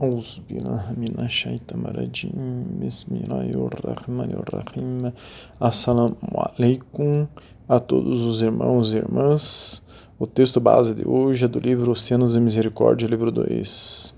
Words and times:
أعوذ 0.00 0.28
بالله 0.48 0.94
من 0.96 1.14
الشيطان 1.18 1.86
الرجيم 1.86 2.78
بسم 2.82 3.10
الله 3.22 3.50
الرحمن 3.50 4.30
الرحيم 4.30 5.12
Assalamu 5.60 6.16
alaikum 6.34 7.26
a 7.68 7.80
todos 7.80 8.22
os 8.22 8.40
irmãos 8.40 8.94
e 8.94 8.98
irmãs. 8.98 9.82
O 10.18 10.26
texto 10.26 10.60
base 10.60 10.94
de 10.94 11.06
hoje 11.06 11.44
é 11.44 11.48
do 11.48 11.58
livro 11.58 11.90
Oceanos 11.90 12.34
de 12.34 12.40
Misericórdia, 12.40 13.08
livro 13.08 13.32
2. 13.32 14.14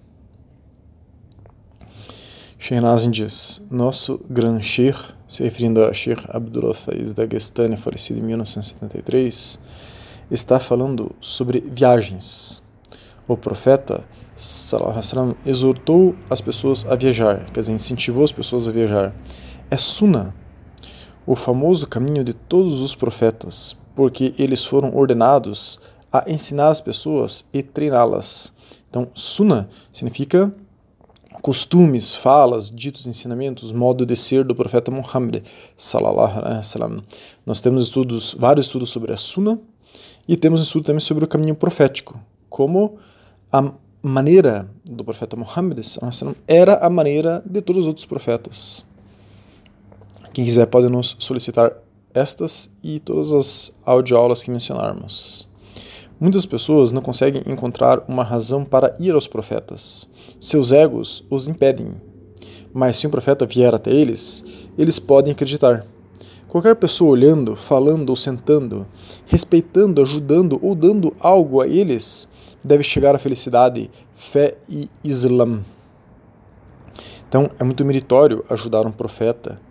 Shehnazin 2.58 3.10
diz: 3.10 3.66
Nosso 3.70 4.20
Gran 4.28 4.60
Sheikh, 4.60 4.98
se 5.26 5.42
referindo 5.42 5.82
a 5.82 5.94
Sheikh 5.94 6.24
Abdullah 6.28 6.74
Faiz 6.74 7.14
Dagestani, 7.14 7.76
falecido 7.76 8.20
em 8.20 8.22
1973, 8.22 9.58
está 10.30 10.60
falando 10.60 11.10
sobre 11.20 11.60
viagens. 11.60 12.62
O 13.26 13.36
profeta 13.36 14.04
sallam, 14.35 15.35
exortou 15.45 16.15
as 16.29 16.41
pessoas 16.41 16.85
a 16.85 16.95
viajar, 16.95 17.45
quer 17.51 17.61
dizer, 17.61 17.73
incentivou 17.73 18.23
as 18.23 18.31
pessoas 18.31 18.67
a 18.67 18.71
viajar. 18.71 19.15
É 19.71 19.77
Sunnah, 19.77 20.33
o 21.25 21.35
famoso 21.35 21.87
caminho 21.87 22.23
de 22.23 22.33
todos 22.33 22.81
os 22.81 22.93
profetas, 22.93 23.75
porque 23.95 24.35
eles 24.37 24.65
foram 24.65 24.95
ordenados 24.95 25.79
a 26.11 26.29
ensinar 26.29 26.69
as 26.69 26.81
pessoas 26.81 27.45
e 27.53 27.63
treiná-las. 27.63 28.53
Então, 28.89 29.07
Sunnah 29.13 29.67
significa 29.91 30.51
costumes, 31.41 32.15
falas, 32.15 32.71
ditos, 32.71 33.05
ensinamentos, 33.07 33.71
modo 33.71 34.05
de 34.05 34.15
ser 34.15 34.43
do 34.43 34.55
profeta 34.55 34.89
Muhammad 34.89 35.43
sallallahu 35.77 36.39
alaihi 36.39 36.57
wasallam. 36.57 37.03
Nós 37.45 37.61
temos 37.61 37.85
estudos, 37.85 38.35
vários 38.39 38.65
estudos 38.67 38.89
sobre 38.89 39.13
a 39.13 39.17
Sunnah 39.17 39.57
e 40.27 40.35
temos 40.35 40.61
estudo 40.61 40.85
também 40.85 40.99
sobre 40.99 41.23
o 41.23 41.27
caminho 41.27 41.55
profético, 41.55 42.19
como 42.49 42.97
a 43.51 43.71
maneira 44.07 44.69
do 44.85 45.03
profeta 45.03 45.35
Muhammad 45.35 45.79
era 46.47 46.75
a 46.75 46.91
maneira 46.91 47.41
de 47.43 47.59
todos 47.59 47.81
os 47.81 47.87
outros 47.87 48.05
profetas. 48.05 48.85
Quem 50.31 50.45
quiser 50.45 50.67
pode 50.67 50.89
nos 50.89 51.15
solicitar 51.17 51.73
estas 52.13 52.69
e 52.83 52.99
todas 52.99 53.33
as 53.33 53.75
audioaulas 53.83 54.43
que 54.43 54.51
mencionarmos. 54.51 55.49
Muitas 56.19 56.45
pessoas 56.45 56.91
não 56.91 57.01
conseguem 57.01 57.41
encontrar 57.47 58.03
uma 58.07 58.23
razão 58.23 58.63
para 58.63 58.95
ir 58.99 59.15
aos 59.15 59.27
profetas. 59.27 60.07
Seus 60.39 60.71
egos 60.71 61.25
os 61.27 61.47
impedem. 61.47 61.99
Mas 62.71 62.97
se 62.97 63.07
um 63.07 63.09
profeta 63.09 63.47
vier 63.47 63.73
até 63.73 63.91
eles, 63.91 64.45
eles 64.77 64.99
podem 64.99 65.33
acreditar. 65.33 65.83
Qualquer 66.47 66.75
pessoa 66.75 67.09
olhando, 67.09 67.55
falando 67.55 68.11
ou 68.11 68.15
sentando, 68.15 68.85
respeitando, 69.25 69.99
ajudando 69.99 70.59
ou 70.61 70.75
dando 70.75 71.11
algo 71.19 71.59
a 71.59 71.67
eles, 71.67 72.27
deve 72.65 72.83
chegar 72.83 73.13
à 73.13 73.19
felicidade, 73.19 73.91
fé 74.15 74.55
e 74.67 74.89
Islã. 75.03 75.61
Então 77.29 77.49
é 77.59 77.63
muito 77.63 77.85
meritório 77.85 78.43
ajudar 78.49 78.85
um 78.87 78.91
profeta, 78.91 79.61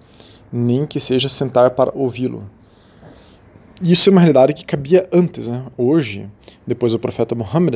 nem 0.52 0.86
que 0.86 1.00
seja 1.00 1.28
sentar 1.28 1.70
para 1.70 1.90
ouvi-lo. 1.94 2.48
Isso 3.82 4.08
é 4.08 4.12
uma 4.12 4.20
realidade 4.20 4.54
que 4.54 4.64
cabia 4.64 5.08
antes. 5.12 5.48
Né? 5.48 5.66
Hoje, 5.76 6.30
depois 6.64 6.92
do 6.92 6.98
profeta 6.98 7.34
Muhammad, 7.34 7.74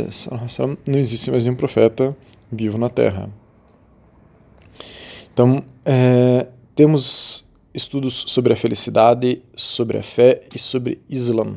não 0.87 0.99
existe 0.99 1.31
mais 1.31 1.43
nenhum 1.43 1.57
profeta 1.57 2.17
vivo 2.51 2.79
na 2.79 2.89
Terra. 2.89 3.29
Então, 5.33 5.63
é, 5.85 6.47
temos 6.75 7.45
estudos 7.75 8.25
sobre 8.29 8.53
a 8.53 8.57
felicidade, 8.57 9.43
sobre 9.55 9.99
a 9.99 10.03
fé 10.03 10.41
e 10.55 10.59
sobre 10.59 11.01
Islã. 11.09 11.57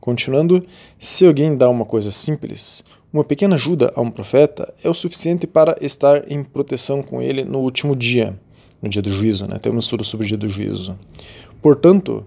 Continuando, 0.00 0.64
se 0.98 1.26
alguém 1.26 1.54
dá 1.56 1.68
uma 1.68 1.84
coisa 1.84 2.10
simples, 2.10 2.82
uma 3.12 3.24
pequena 3.24 3.56
ajuda 3.56 3.92
a 3.96 4.00
um 4.00 4.10
profeta 4.10 4.72
é 4.84 4.88
o 4.88 4.94
suficiente 4.94 5.46
para 5.46 5.76
estar 5.80 6.30
em 6.30 6.44
proteção 6.44 7.02
com 7.02 7.20
ele 7.20 7.44
no 7.44 7.58
último 7.58 7.96
dia, 7.96 8.38
no 8.80 8.88
dia 8.88 9.02
do 9.02 9.10
juízo. 9.10 9.48
Né? 9.48 9.58
Temos 9.58 9.84
estudo 9.84 10.04
sobre 10.04 10.26
o 10.26 10.28
dia 10.28 10.38
do 10.38 10.48
juízo. 10.48 10.96
Portanto, 11.60 12.24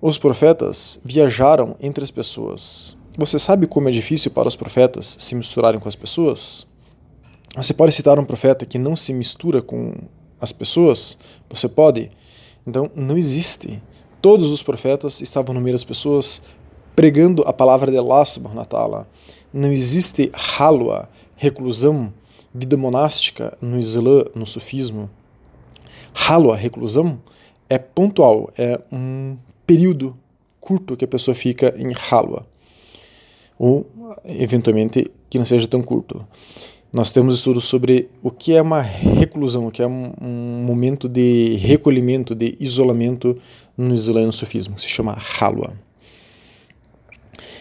os 0.00 0.18
profetas 0.18 1.00
viajaram 1.02 1.76
entre 1.80 2.04
as 2.04 2.10
pessoas. 2.10 2.96
Você 3.16 3.38
sabe 3.38 3.66
como 3.66 3.88
é 3.88 3.92
difícil 3.92 4.30
para 4.30 4.46
os 4.48 4.56
profetas 4.56 5.16
se 5.18 5.34
misturarem 5.34 5.80
com 5.80 5.88
as 5.88 5.96
pessoas? 5.96 6.66
Você 7.56 7.72
pode 7.72 7.92
citar 7.92 8.18
um 8.18 8.24
profeta 8.24 8.66
que 8.66 8.78
não 8.78 8.96
se 8.96 9.14
mistura 9.14 9.62
com 9.62 9.94
as 10.40 10.52
pessoas? 10.52 11.16
Você 11.48 11.68
pode? 11.68 12.10
Então, 12.66 12.90
não 12.94 13.16
existe. 13.16 13.80
Todos 14.20 14.50
os 14.50 14.62
profetas 14.62 15.20
estavam 15.22 15.54
no 15.54 15.60
meio 15.60 15.74
das 15.74 15.84
pessoas, 15.84 16.42
pregando 16.94 17.42
a 17.46 17.52
palavra 17.52 17.90
de 17.90 17.96
Allah 17.96 18.24
subhanahu 18.24 18.66
wa. 18.72 19.06
Não 19.56 19.70
existe 19.70 20.32
halwa, 20.34 21.08
reclusão, 21.36 22.12
vida 22.52 22.76
monástica 22.76 23.56
no 23.62 23.78
Islã, 23.78 24.24
no 24.34 24.44
sufismo. 24.44 25.08
Halwa, 26.12 26.56
reclusão, 26.56 27.20
é 27.70 27.78
pontual, 27.78 28.50
é 28.58 28.80
um 28.90 29.36
período 29.64 30.16
curto 30.60 30.96
que 30.96 31.04
a 31.04 31.08
pessoa 31.08 31.36
fica 31.36 31.72
em 31.78 31.92
halwa. 31.92 32.44
Ou, 33.56 33.86
eventualmente, 34.24 35.08
que 35.30 35.38
não 35.38 35.44
seja 35.44 35.68
tão 35.68 35.82
curto. 35.82 36.26
Nós 36.92 37.12
temos 37.12 37.36
estudos 37.36 37.64
sobre 37.66 38.08
o 38.24 38.32
que 38.32 38.56
é 38.56 38.60
uma 38.60 38.80
reclusão, 38.80 39.68
o 39.68 39.70
que 39.70 39.82
é 39.82 39.86
um, 39.86 40.12
um 40.20 40.64
momento 40.66 41.08
de 41.08 41.54
recolhimento, 41.58 42.34
de 42.34 42.56
isolamento 42.58 43.38
no 43.78 43.94
Islã 43.94 44.22
e 44.22 44.26
no 44.26 44.32
sufismo, 44.32 44.74
que 44.74 44.80
se 44.80 44.88
chama 44.88 45.16
halwa. 45.16 45.74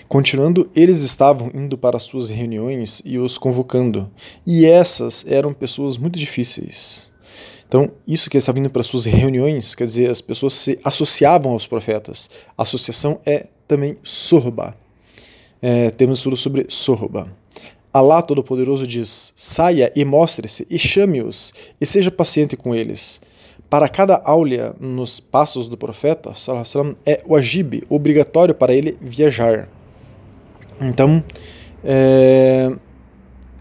Continuando, 0.07 0.69
eles 0.75 1.01
estavam 1.01 1.49
indo 1.53 1.77
para 1.77 1.97
suas 1.99 2.29
reuniões 2.29 3.01
e 3.03 3.17
os 3.17 3.37
convocando, 3.37 4.11
e 4.45 4.65
essas 4.65 5.25
eram 5.27 5.53
pessoas 5.53 5.97
muito 5.97 6.19
difíceis. 6.19 7.11
Então, 7.67 7.89
isso 8.07 8.29
que 8.29 8.37
eles 8.37 8.43
estavam 8.43 8.61
indo 8.61 8.69
para 8.69 8.83
suas 8.83 9.05
reuniões, 9.05 9.73
quer 9.73 9.85
dizer, 9.85 10.09
as 10.09 10.21
pessoas 10.21 10.53
se 10.53 10.79
associavam 10.83 11.53
aos 11.53 11.65
profetas. 11.65 12.29
A 12.55 12.61
associação 12.61 13.19
é 13.25 13.47
também 13.67 13.97
sorba. 14.03 14.77
É, 15.59 15.89
temos 15.89 16.19
estudo 16.19 16.37
sobre 16.37 16.67
sorba. 16.69 17.35
Alá 17.91 18.21
Todo-Poderoso 18.21 18.85
diz: 18.85 19.33
saia 19.35 19.91
e 19.95 20.05
mostre-se, 20.05 20.67
e 20.69 20.77
chame-os, 20.77 21.51
e 21.81 21.85
seja 21.85 22.11
paciente 22.11 22.55
com 22.55 22.75
eles. 22.75 23.19
Para 23.71 23.89
cada 23.89 24.21
áulia 24.23 24.75
nos 24.79 25.19
passos 25.19 25.67
do 25.67 25.75
profeta, 25.75 26.31
é 27.07 27.23
o 27.25 27.35
agibe, 27.35 27.83
obrigatório 27.89 28.53
para 28.53 28.71
ele 28.71 28.95
viajar. 29.01 29.67
Então, 30.81 31.23
é, 31.83 32.71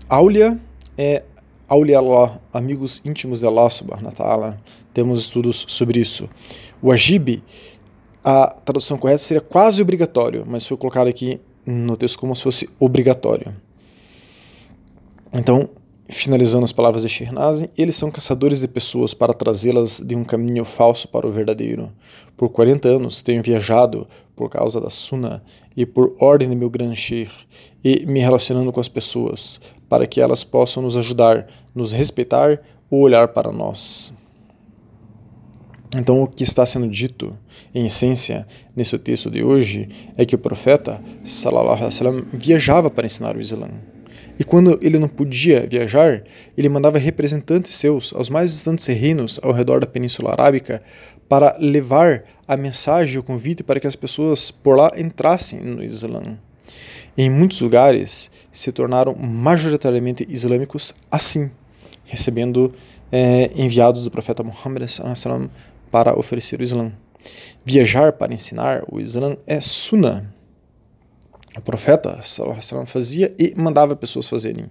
Aulia 0.08 0.58
é 0.96 1.22
Aulia 1.68 1.98
Allah, 1.98 2.40
amigos 2.52 3.00
íntimos 3.04 3.40
de 3.40 3.46
Allah 3.46 3.70
subhanahu 3.70 4.06
wa 4.06 4.12
ta'ala. 4.12 4.60
Temos 4.92 5.20
estudos 5.20 5.64
sobre 5.68 6.00
isso. 6.00 6.28
O 6.82 6.92
Ajib, 6.92 7.42
a 8.22 8.48
tradução 8.64 8.98
correta 8.98 9.18
seria 9.18 9.40
quase 9.40 9.80
obrigatório, 9.80 10.44
mas 10.46 10.66
foi 10.66 10.76
colocado 10.76 11.08
aqui 11.08 11.40
no 11.64 11.96
texto 11.96 12.18
como 12.18 12.36
se 12.36 12.42
fosse 12.42 12.68
obrigatório. 12.78 13.54
Então, 15.32 15.70
finalizando 16.08 16.64
as 16.64 16.72
palavras 16.72 17.02
de 17.02 17.08
Shirnazi, 17.08 17.70
eles 17.76 17.96
são 17.96 18.10
caçadores 18.10 18.60
de 18.60 18.68
pessoas 18.68 19.14
para 19.14 19.32
trazê-las 19.32 20.00
de 20.00 20.14
um 20.14 20.24
caminho 20.24 20.64
falso 20.64 21.08
para 21.08 21.26
o 21.26 21.30
verdadeiro. 21.30 21.92
Por 22.36 22.48
40 22.48 22.88
anos 22.88 23.22
tenho 23.22 23.42
viajado 23.42 24.06
por 24.34 24.48
causa 24.48 24.80
da 24.80 24.90
Sunna 24.90 25.42
e 25.76 25.86
por 25.86 26.14
ordem 26.18 26.48
de 26.48 26.56
meu 26.56 26.68
grande 26.68 26.96
Sheikh 26.96 27.32
e 27.84 28.04
me 28.06 28.20
relacionando 28.20 28.72
com 28.72 28.80
as 28.80 28.88
pessoas 28.88 29.60
para 29.88 30.06
que 30.06 30.20
elas 30.20 30.42
possam 30.42 30.82
nos 30.82 30.96
ajudar, 30.96 31.46
nos 31.74 31.92
respeitar 31.92 32.60
ou 32.90 33.00
olhar 33.00 33.28
para 33.28 33.52
nós. 33.52 34.12
Então, 35.94 36.22
o 36.22 36.26
que 36.26 36.42
está 36.42 36.64
sendo 36.64 36.88
dito, 36.88 37.36
em 37.74 37.84
essência, 37.84 38.46
nesse 38.74 38.98
texto 38.98 39.30
de 39.30 39.44
hoje, 39.44 39.88
é 40.16 40.24
que 40.24 40.34
o 40.34 40.38
profeta, 40.38 41.02
sallallahu 41.22 41.76
alaihi 41.76 41.84
wasallam, 41.84 42.24
viajava 42.32 42.88
para 42.88 43.04
ensinar 43.04 43.36
o 43.36 43.40
Islã. 43.40 43.68
E 44.38 44.44
quando 44.44 44.78
ele 44.82 44.98
não 44.98 45.08
podia 45.08 45.66
viajar, 45.66 46.24
ele 46.56 46.68
mandava 46.68 46.98
representantes 46.98 47.74
seus 47.74 48.12
aos 48.12 48.30
mais 48.30 48.50
distantes 48.52 48.86
reinos 48.86 49.38
ao 49.42 49.52
redor 49.52 49.80
da 49.80 49.86
Península 49.86 50.32
Arábica 50.32 50.82
para 51.28 51.56
levar 51.58 52.24
a 52.46 52.56
mensagem 52.56 53.14
e 53.14 53.18
o 53.18 53.22
convite 53.22 53.62
para 53.62 53.78
que 53.78 53.86
as 53.86 53.96
pessoas 53.96 54.50
por 54.50 54.76
lá 54.76 54.92
entrassem 54.96 55.60
no 55.60 55.82
Islã. 55.82 56.38
Em 57.16 57.28
muitos 57.28 57.60
lugares 57.60 58.30
se 58.50 58.72
tornaram 58.72 59.14
majoritariamente 59.14 60.26
islâmicos 60.28 60.94
assim, 61.10 61.50
recebendo 62.04 62.72
é, 63.10 63.50
enviados 63.54 64.04
do 64.04 64.10
profeta 64.10 64.42
Muhammad 64.42 64.82
para 65.90 66.18
oferecer 66.18 66.58
o 66.58 66.62
Islã. 66.62 66.90
Viajar 67.64 68.12
para 68.12 68.32
ensinar 68.32 68.82
o 68.90 68.98
Islã 68.98 69.36
é 69.46 69.60
sunnah 69.60 70.24
o 71.56 71.60
profeta 71.60 72.20
sallam, 72.22 72.86
fazia 72.86 73.34
e 73.38 73.54
mandava 73.56 73.94
pessoas 73.94 74.28
fazerem. 74.28 74.66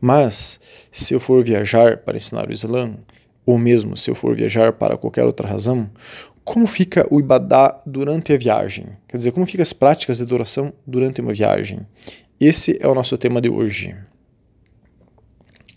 Mas, 0.00 0.60
se 0.90 1.14
eu 1.14 1.20
for 1.20 1.44
viajar 1.44 1.98
para 1.98 2.16
ensinar 2.16 2.48
o 2.48 2.52
Islã, 2.52 2.94
ou 3.44 3.58
mesmo 3.58 3.96
se 3.96 4.10
eu 4.10 4.14
for 4.14 4.34
viajar 4.34 4.72
para 4.72 4.96
qualquer 4.96 5.24
outra 5.24 5.46
razão, 5.46 5.90
como 6.44 6.66
fica 6.66 7.06
o 7.10 7.20
ibadá 7.20 7.80
durante 7.86 8.32
a 8.32 8.38
viagem? 8.38 8.86
Quer 9.06 9.18
dizer, 9.18 9.32
como 9.32 9.46
ficam 9.46 9.62
as 9.62 9.72
práticas 9.72 10.16
de 10.16 10.22
adoração 10.22 10.72
durante 10.86 11.20
uma 11.20 11.32
viagem? 11.32 11.86
Esse 12.40 12.78
é 12.80 12.88
o 12.88 12.94
nosso 12.94 13.18
tema 13.18 13.40
de 13.40 13.50
hoje. 13.50 13.94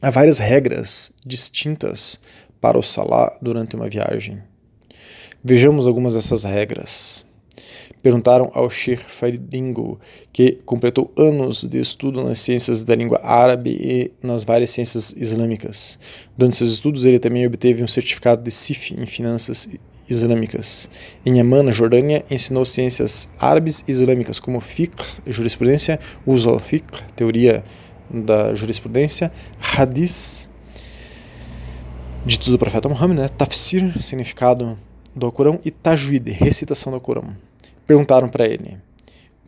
há 0.02 0.10
várias 0.10 0.38
regras 0.38 1.12
distintas 1.26 2.20
para 2.60 2.78
o 2.78 2.84
Salah 2.84 3.38
durante 3.42 3.76
uma 3.76 3.90
viagem. 3.90 4.42
Vejamos 5.44 5.86
algumas 5.86 6.14
dessas 6.14 6.44
regras. 6.44 7.26
Perguntaram 8.02 8.52
ao 8.54 8.70
Sheikh 8.70 9.04
Faridingo, 9.08 10.00
que 10.32 10.60
completou 10.66 11.12
anos 11.18 11.64
de 11.64 11.80
estudo 11.80 12.24
nas 12.24 12.40
ciências 12.40 12.84
da 12.84 12.96
língua 12.96 13.20
árabe 13.24 13.72
e 13.72 14.12
nas 14.22 14.44
várias 14.44 14.70
ciências 14.70 15.14
islâmicas. 15.18 15.98
Durante 16.38 16.58
seus 16.58 16.72
estudos, 16.72 17.06
ele 17.06 17.20
também 17.20 17.46
obteve 17.46 17.84
um 17.84 17.88
certificado 17.88 18.44
de 18.44 18.52
SIF 18.52 18.92
em 18.92 19.06
finanças 19.06 19.70
islâmicas. 20.10 20.90
Em 21.26 21.40
Amman, 21.40 21.72
Jordânia, 21.72 22.26
ensinou 22.30 22.66
ciências 22.66 23.30
árabes 23.38 23.84
e 23.88 23.92
islâmicas 23.92 24.40
como 24.40 24.60
fiqh, 24.60 25.02
jurisprudência, 25.28 26.00
usul 26.26 26.60
fiqh, 26.60 27.04
teoria 27.16 27.64
da 28.10 28.54
jurisprudência, 28.54 29.32
hadith, 29.78 30.50
ditos 32.26 32.50
do 32.50 32.58
profeta 32.58 32.88
Muhammad, 32.88 33.18
né? 33.18 33.28
tafsir, 33.28 34.02
significado 34.02 34.78
do 35.16 35.32
Corão, 35.32 35.60
e 35.64 35.72
tajwid, 35.72 36.32
recitação 36.32 36.92
do 36.92 37.00
Corão. 37.00 37.36
Perguntaram 37.86 38.30
para 38.30 38.46
ele: 38.46 38.78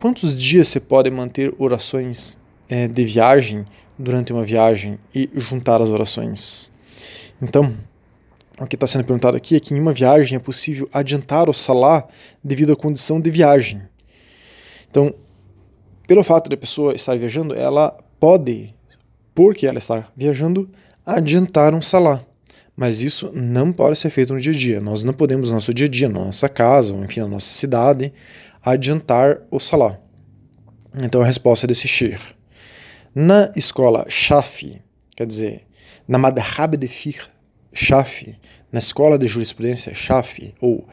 quantos 0.00 0.36
dias 0.36 0.68
você 0.68 0.80
pode 0.80 1.10
manter 1.10 1.54
orações 1.58 2.38
é, 2.68 2.86
de 2.86 3.04
viagem 3.04 3.64
durante 3.98 4.32
uma 4.32 4.44
viagem 4.44 4.98
e 5.14 5.30
juntar 5.34 5.80
as 5.80 5.90
orações? 5.90 6.70
Então, 7.40 7.74
o 8.58 8.66
que 8.66 8.76
está 8.76 8.86
sendo 8.86 9.04
perguntado 9.04 9.36
aqui 9.36 9.56
é 9.56 9.60
que 9.60 9.74
em 9.74 9.80
uma 9.80 9.92
viagem 9.92 10.36
é 10.36 10.38
possível 10.38 10.88
adiantar 10.92 11.48
o 11.48 11.52
salá 11.52 12.06
devido 12.42 12.72
à 12.72 12.76
condição 12.76 13.20
de 13.20 13.30
viagem. 13.30 13.82
Então, 14.90 15.14
pelo 16.06 16.22
fato 16.22 16.48
da 16.48 16.56
pessoa 16.56 16.94
estar 16.94 17.18
viajando, 17.18 17.54
ela 17.54 17.94
pode, 18.18 18.74
porque 19.34 19.66
ela 19.66 19.78
está 19.78 20.06
viajando, 20.16 20.70
adiantar 21.04 21.74
um 21.74 21.82
salá. 21.82 22.22
Mas 22.76 23.00
isso 23.00 23.32
não 23.34 23.72
pode 23.72 23.98
ser 23.98 24.10
feito 24.10 24.34
no 24.34 24.40
dia 24.40 24.52
a 24.52 24.56
dia. 24.56 24.80
Nós 24.80 25.02
não 25.02 25.14
podemos, 25.14 25.48
no 25.48 25.54
nosso 25.54 25.72
dia 25.72 25.86
a 25.86 25.88
dia, 25.88 26.08
na 26.08 26.20
nossa 26.26 26.48
casa, 26.48 26.92
ou 26.92 27.02
enfim, 27.02 27.20
na 27.20 27.28
nossa 27.28 27.52
cidade, 27.52 28.12
adiantar 28.62 29.40
o 29.50 29.58
salá. 29.58 29.98
Então 31.02 31.22
a 31.22 31.24
resposta 31.26 31.64
é 31.66 31.68
desse 31.68 31.88
shir. 31.88 32.20
Na 33.14 33.50
escola 33.56 34.04
Shafi, 34.08 34.82
quer 35.16 35.26
dizer, 35.26 35.62
na 36.06 36.18
Madhab 36.18 36.76
de 36.76 36.86
Fiqh 36.86 37.22
Shafi, 37.72 38.38
na 38.70 38.78
escola 38.78 39.18
de 39.18 39.26
jurisprudência 39.26 39.94
Shafi, 39.94 40.54
ou 40.60 40.86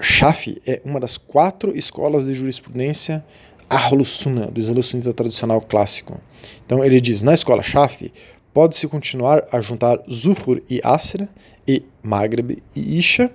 Shafi 0.00 0.62
é 0.66 0.80
uma 0.84 0.98
das 0.98 1.18
quatro 1.18 1.76
escolas 1.76 2.24
de 2.24 2.32
jurisprudência 2.32 3.24
Ahlus 3.68 4.10
Sunnah, 4.10 4.46
do 4.46 4.58
Islã 4.58 4.80
Sunita 4.80 5.12
tradicional 5.12 5.60
clássico. 5.60 6.20
Então 6.64 6.84
ele 6.84 7.00
diz, 7.00 7.22
na 7.22 7.34
escola 7.34 7.62
Shafi, 7.62 8.12
pode-se 8.54 8.86
continuar 8.86 9.44
a 9.50 9.60
juntar 9.60 10.00
Zuhur 10.08 10.62
e 10.70 10.80
Asra, 10.84 11.28
e 11.66 11.82
Maghreb 12.00 12.62
e 12.74 12.98
Isha, 12.98 13.30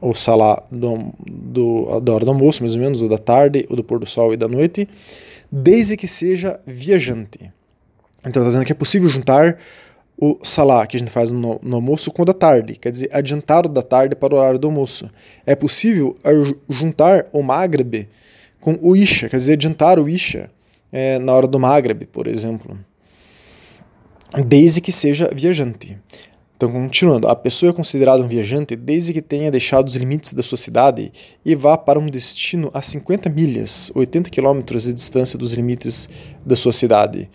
o 0.00 0.14
Salah 0.14 0.62
do, 0.72 1.12
do, 1.26 2.00
da 2.00 2.14
hora 2.14 2.24
do 2.24 2.30
almoço, 2.30 2.62
mais 2.62 2.74
ou 2.74 2.80
menos, 2.80 3.02
ou 3.02 3.08
da 3.08 3.18
tarde, 3.18 3.66
ou 3.68 3.76
do 3.76 3.84
pôr 3.84 3.98
do 3.98 4.06
sol 4.06 4.32
e 4.32 4.36
da 4.36 4.48
noite, 4.48 4.88
desde 5.52 5.96
que 5.96 6.06
seja 6.06 6.58
viajante. 6.66 7.52
Então 8.20 8.42
está 8.42 8.48
dizendo 8.48 8.64
que 8.64 8.72
é 8.72 8.74
possível 8.74 9.08
juntar 9.08 9.58
o 10.18 10.38
Salah, 10.42 10.86
que 10.86 10.96
a 10.96 10.98
gente 10.98 11.10
faz 11.10 11.30
no, 11.30 11.60
no, 11.62 11.76
almoço, 11.76 12.10
com 12.10 12.22
o 12.22 12.24
da 12.24 12.32
tarde, 12.32 12.74
quer 12.74 12.90
dizer, 12.90 13.10
adiantar 13.12 13.66
o 13.66 13.68
da 13.68 13.82
tarde 13.82 14.16
para 14.16 14.34
o 14.34 14.38
horário 14.38 14.58
do 14.58 14.66
almoço. 14.66 15.10
É 15.44 15.54
possível 15.54 16.16
juntar 16.68 17.26
o 17.32 17.42
Maghreb 17.42 18.08
com 18.60 18.78
o 18.80 18.96
Isha, 18.96 19.28
quer 19.28 19.36
dizer, 19.36 19.52
adiantar 19.54 19.98
o 19.98 20.08
Isha 20.08 20.50
é, 20.90 21.18
na 21.18 21.32
hora 21.32 21.46
do 21.46 21.60
Maghreb, 21.60 22.06
por 22.06 22.26
exemplo 22.26 22.78
desde 24.44 24.80
que 24.80 24.92
seja 24.92 25.30
viajante. 25.34 25.98
Então, 26.56 26.72
continuando, 26.72 27.28
a 27.28 27.36
pessoa 27.36 27.68
é 27.68 27.72
considerada 27.72 28.22
um 28.22 28.28
viajante 28.28 28.74
desde 28.74 29.12
que 29.12 29.20
tenha 29.20 29.50
deixado 29.50 29.86
os 29.86 29.94
limites 29.94 30.32
da 30.32 30.42
sua 30.42 30.56
cidade 30.56 31.12
e 31.44 31.54
vá 31.54 31.76
para 31.76 31.98
um 31.98 32.06
destino 32.06 32.70
a 32.72 32.80
50 32.80 33.28
milhas, 33.28 33.92
80 33.94 34.30
quilômetros 34.30 34.84
de 34.84 34.94
distância 34.94 35.38
dos 35.38 35.52
limites 35.52 36.08
da 36.46 36.56
sua 36.56 36.72
cidade, 36.72 37.28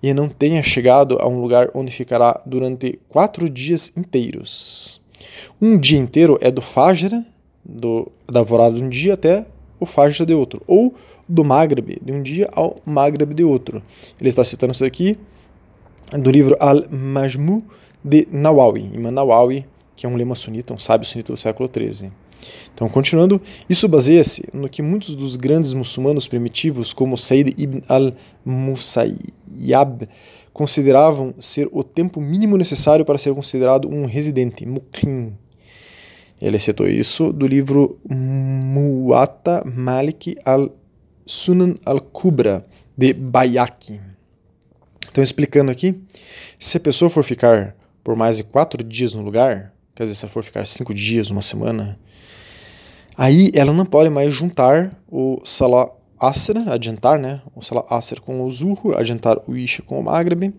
e 0.00 0.14
não 0.14 0.28
tenha 0.28 0.62
chegado 0.62 1.18
a 1.20 1.28
um 1.28 1.40
lugar 1.40 1.68
onde 1.74 1.90
ficará 1.90 2.40
durante 2.46 3.00
quatro 3.08 3.50
dias 3.50 3.92
inteiros. 3.96 5.00
Um 5.60 5.76
dia 5.76 5.98
inteiro 5.98 6.38
é 6.40 6.48
do 6.48 6.62
Fajr, 6.62 7.10
do, 7.64 8.10
da 8.30 8.38
alvorada 8.38 8.76
de 8.76 8.84
um 8.84 8.88
dia 8.88 9.14
até 9.14 9.44
o 9.80 9.84
Fajr 9.86 10.24
de 10.24 10.32
outro, 10.32 10.62
ou 10.68 10.94
do 11.28 11.44
Maghreb, 11.44 11.98
de 12.00 12.12
um 12.12 12.22
dia 12.22 12.48
ao 12.52 12.76
Maghreb 12.86 13.34
de 13.34 13.42
outro. 13.42 13.82
Ele 14.20 14.30
está 14.30 14.44
citando 14.44 14.72
isso 14.72 14.84
aqui 14.84 15.18
do 16.18 16.30
livro 16.30 16.56
Al-Majmu 16.58 17.62
de 18.04 18.26
Nawawi, 18.30 18.90
Imam 18.94 19.12
Nawawi, 19.12 19.66
que 19.94 20.06
é 20.06 20.08
um 20.08 20.16
lema 20.16 20.34
sunita, 20.34 20.74
um 20.74 20.78
sábio 20.78 21.06
sunita 21.06 21.32
do 21.32 21.36
século 21.36 21.70
XIII. 21.72 22.10
Então, 22.74 22.88
continuando, 22.88 23.40
isso 23.68 23.86
baseia-se 23.86 24.42
no 24.52 24.68
que 24.68 24.82
muitos 24.82 25.14
dos 25.14 25.36
grandes 25.36 25.72
muçulmanos 25.74 26.26
primitivos, 26.26 26.92
como 26.92 27.16
Said 27.16 27.54
ibn 27.58 27.80
al-Musayyab, 27.88 30.08
consideravam 30.52 31.32
ser 31.38 31.68
o 31.70 31.84
tempo 31.84 32.20
mínimo 32.20 32.56
necessário 32.56 33.04
para 33.04 33.18
ser 33.18 33.32
considerado 33.34 33.88
um 33.88 34.06
residente, 34.06 34.66
muqim. 34.66 35.32
Ele 36.40 36.58
citou 36.58 36.88
isso 36.88 37.32
do 37.32 37.46
livro 37.46 38.00
Muwatta 38.08 39.62
Malik 39.66 40.36
al-Sunan 40.44 41.74
al-Kubra, 41.84 42.66
de 42.96 43.12
Bayaki. 43.12 44.00
Então, 45.08 45.22
explicando 45.22 45.70
aqui, 45.70 46.00
se 46.58 46.76
a 46.76 46.80
pessoa 46.80 47.10
for 47.10 47.24
ficar 47.24 47.76
por 48.02 48.16
mais 48.16 48.36
de 48.36 48.44
quatro 48.44 48.82
dias 48.82 49.14
no 49.14 49.22
lugar, 49.22 49.72
quer 49.94 50.04
dizer, 50.04 50.14
se 50.14 50.24
ela 50.24 50.32
for 50.32 50.42
ficar 50.42 50.66
cinco 50.66 50.94
dias, 50.94 51.30
uma 51.30 51.42
semana, 51.42 51.98
aí 53.16 53.50
ela 53.54 53.72
não 53.72 53.84
pode 53.84 54.10
mais 54.10 54.32
juntar 54.32 54.96
o 55.08 55.40
Salah 55.44 55.90
Asr, 56.18 56.68
adiantar, 56.68 57.18
né? 57.18 57.40
O 57.54 57.62
Salah 57.62 57.84
Asr 57.88 58.20
com 58.20 58.42
o 58.42 58.50
Zuhur, 58.50 58.96
adiantar 58.96 59.38
o 59.46 59.56
Isha 59.56 59.82
com 59.82 59.98
o 59.98 60.02
Maghreb. 60.02 60.52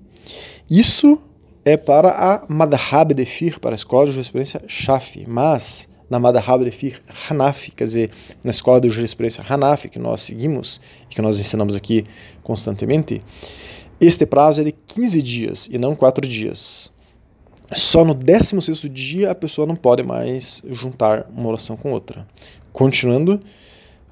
Isso 0.70 1.22
é 1.64 1.78
para 1.78 2.10
a 2.10 2.46
Madhab 2.48 3.14
de 3.14 3.26
Fiqh, 3.26 3.60
para 3.60 3.72
a 3.72 3.76
escola 3.76 4.08
de 4.08 4.14
jurisprudência 4.14 4.62
Shafi, 4.68 5.26
mas 5.28 5.88
na 6.10 6.20
Madhab 6.20 6.66
de 6.66 6.72
Fiqh 6.72 7.00
Hanafi, 7.30 7.72
quer 7.72 7.86
dizer, 7.86 8.12
na 8.44 8.52
escola 8.52 8.82
de 8.82 8.90
jurisprudência 8.90 9.44
Hanafi 9.48 9.88
que 9.88 10.00
nós 10.00 10.22
seguimos 10.22 10.82
e 11.10 11.16
que 11.16 11.22
nós 11.22 11.40
ensinamos 11.40 11.76
aqui 11.76 12.06
constantemente, 12.44 13.24
este 14.02 14.26
prazo 14.26 14.62
é 14.62 14.64
de 14.64 14.72
15 14.72 15.22
dias 15.22 15.70
e 15.72 15.78
não 15.78 15.96
4 15.96 16.28
dias. 16.28 16.92
Só 17.72 18.04
no 18.04 18.16
16 18.16 18.82
dia 18.92 19.30
a 19.30 19.36
pessoa 19.36 19.68
não 19.68 19.76
pode 19.76 20.02
mais 20.02 20.64
juntar 20.72 21.30
uma 21.34 21.50
oração 21.50 21.78
com 21.78 21.92
outra. 21.92 22.28
Continuando 22.74 23.40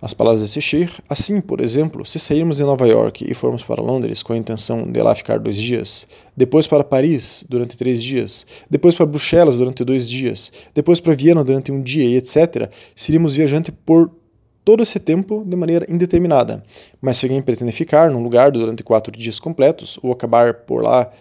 as 0.02 0.13
palavras 0.13 0.42
desse 0.42 0.62
Sheikh, 0.62 0.94
assim, 1.10 1.42
por 1.42 1.60
exemplo, 1.60 2.06
se 2.06 2.20
sairmos 2.20 2.58
de 2.58 2.63
Nova 2.63 2.88
York 2.88 3.25
e 3.28 3.34
formos 3.34 3.63
para 3.63 3.82
Londres 3.82 4.22
com 4.24 4.32
a 4.32 4.38
intenção 4.38 4.90
de 4.90 5.02
lá 5.02 5.13
ficar 5.16 5.40
dois 5.40 5.58
dias, 5.58 6.08
depois 6.38 6.68
para 6.68 6.84
Paris 6.84 7.44
durante 7.50 7.75
três 7.75 8.02
dias, 8.02 8.46
depois 8.70 8.96
para 8.96 9.08
Bruxelas 9.08 9.58
durante 9.58 9.84
dois 9.84 10.08
dias, 10.08 10.54
depois 10.74 11.00
para 11.02 11.16
Viena 11.16 11.44
durante 11.44 11.72
um 11.72 11.82
dia 11.82 12.06
e 12.06 12.16
etc., 12.16 12.72
seríamos 12.96 13.34
viajantes 13.34 13.74
por 13.86 14.10
todo 14.70 14.84
esse 14.84 15.00
tempo 15.00 15.44
de 15.44 15.58
maneira 15.58 15.84
indeterminada. 15.90 16.64
Mas 17.02 17.18
se 17.18 17.26
alguém 17.26 17.42
pretende 17.42 17.72
ficar 17.72 18.12
num 18.12 18.22
lugar 18.22 18.52
durante 18.52 18.84
quatro 18.84 19.12
dias 19.12 19.40
completos 19.40 19.98
ou 20.04 20.12
acabar 20.12 20.54
por 20.54 20.84
lá 20.84 21.12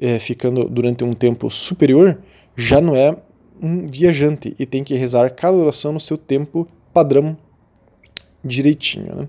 é, 0.00 0.20
ficando 0.20 0.68
durante 0.68 1.02
um 1.02 1.12
tempo 1.12 1.50
superior, 1.50 2.16
já 2.56 2.80
não 2.80 2.94
é 2.94 3.16
um 3.60 3.88
viajante 3.88 4.54
e 4.56 4.64
tem 4.64 4.84
que 4.84 4.94
rezar 4.94 5.30
cada 5.30 5.56
oração 5.56 5.92
no 5.92 5.98
seu 5.98 6.16
tempo 6.16 6.68
padrão 6.94 7.36
direitinho. 8.44 9.16
Né? 9.16 9.28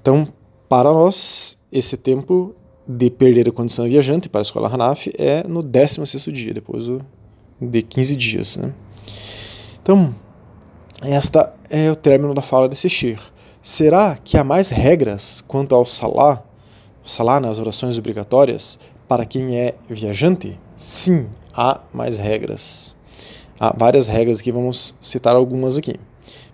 Então, 0.00 0.26
para 0.66 0.90
nós, 0.90 1.58
esse 1.70 1.94
tempo 1.94 2.54
de 2.88 3.10
perder 3.10 3.50
a 3.50 3.52
condição 3.52 3.84
de 3.84 3.90
viajante 3.90 4.30
para 4.30 4.40
a 4.40 4.48
escola 4.48 4.72
Hanaf 4.72 5.08
é 5.18 5.46
no 5.46 5.62
16 5.62 6.24
dia, 6.32 6.54
depois 6.54 6.86
de 7.60 7.82
15 7.82 8.16
dias. 8.16 8.56
Né? 8.56 8.72
Então, 9.82 10.14
esta 11.02 11.54
é 11.70 11.90
o 11.90 11.96
término 11.96 12.34
da 12.34 12.42
fala 12.42 12.68
desse 12.68 12.88
Shir. 12.88 13.20
Será 13.62 14.16
que 14.22 14.36
há 14.36 14.42
mais 14.42 14.70
regras 14.70 15.42
quanto 15.46 15.74
ao 15.74 15.86
Salah, 15.86 16.42
o 17.04 17.08
Salah 17.08 17.38
nas 17.38 17.60
orações 17.60 17.98
obrigatórias, 17.98 18.78
para 19.06 19.24
quem 19.24 19.56
é 19.58 19.74
viajante? 19.88 20.58
Sim, 20.76 21.28
há 21.54 21.80
mais 21.92 22.18
regras. 22.18 22.96
Há 23.60 23.74
várias 23.76 24.08
regras 24.08 24.40
que 24.40 24.50
vamos 24.50 24.94
citar 25.00 25.36
algumas 25.36 25.76
aqui. 25.76 25.94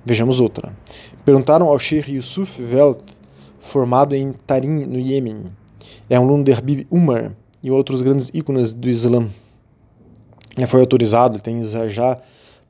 Vejamos 0.05 0.41
outra. 0.41 0.77
Perguntaram 1.25 1.69
ao 1.69 1.79
Sheikh 1.79 2.13
Yusuf 2.13 2.63
Velt, 2.63 3.03
formado 3.61 4.15
em 4.15 4.33
Tarim, 4.33 4.85
no 4.85 4.99
Iêmen. 4.99 5.45
É 6.09 6.21
um 6.21 6.25
aluno 6.25 6.45
de 6.45 6.53
Habib 6.53 6.87
Umar 6.91 7.33
e 7.63 7.71
outros 7.71 8.03
grandes 8.03 8.31
ícones 8.35 8.75
do 8.75 8.89
Islã. 8.89 9.27
Ele 10.57 10.67
foi 10.67 10.81
autorizado, 10.81 11.41
tem 11.41 11.63
já 11.89 12.21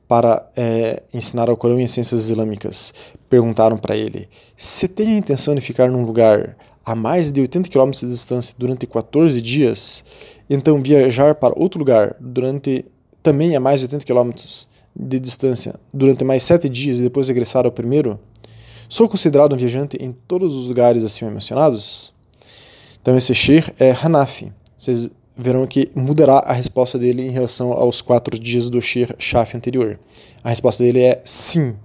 para 0.07 0.49
é, 0.55 1.03
ensinar 1.13 1.49
ao 1.49 1.57
Corão 1.57 1.79
e 1.79 1.87
ciências 1.87 2.29
islâmicas. 2.29 2.93
Perguntaram 3.29 3.77
para 3.77 3.95
ele: 3.95 4.29
Você 4.55 4.87
tem 4.87 5.13
a 5.13 5.17
intenção 5.17 5.55
de 5.55 5.61
ficar 5.61 5.89
num 5.89 6.05
lugar 6.05 6.55
a 6.85 6.93
mais 6.93 7.31
de 7.31 7.41
80 7.41 7.69
km 7.69 7.91
de 7.91 8.07
distância 8.07 8.55
durante 8.57 8.85
14 8.85 9.41
dias, 9.41 10.05
então 10.49 10.81
viajar 10.81 11.33
para 11.35 11.57
outro 11.57 11.79
lugar 11.79 12.15
durante 12.19 12.85
também 13.23 13.55
a 13.55 13.59
mais 13.59 13.79
de 13.79 13.87
80 13.87 14.05
km 14.05 14.31
de 14.95 15.19
distância 15.19 15.75
durante 15.91 16.23
mais 16.23 16.43
7 16.43 16.69
dias 16.69 16.99
e 16.99 17.01
depois 17.01 17.27
regressar 17.27 17.65
ao 17.65 17.71
primeiro, 17.71 18.19
sou 18.87 19.09
considerado 19.09 19.53
um 19.53 19.57
viajante 19.57 19.97
em 19.99 20.11
todos 20.11 20.55
os 20.55 20.67
lugares 20.67 21.03
acima 21.03 21.31
mencionados? 21.31 22.13
Então 23.01 23.17
esse 23.17 23.33
Sheikh 23.33 23.73
é 23.79 23.91
Hanafi. 23.91 24.51
Vocês 24.77 25.09
verão 25.37 25.65
que 25.67 25.89
mudará 25.93 26.39
a 26.39 26.53
resposta 26.53 26.97
dele 26.97 27.27
em 27.27 27.31
relação 27.31 27.71
aos 27.71 28.01
quatro 28.01 28.39
dias 28.39 28.69
do 28.69 28.79
Shafi 28.81 29.57
anterior. 29.57 29.99
A 30.43 30.49
resposta 30.49 30.83
dele 30.83 31.01
é 31.01 31.21
sim 31.23 31.75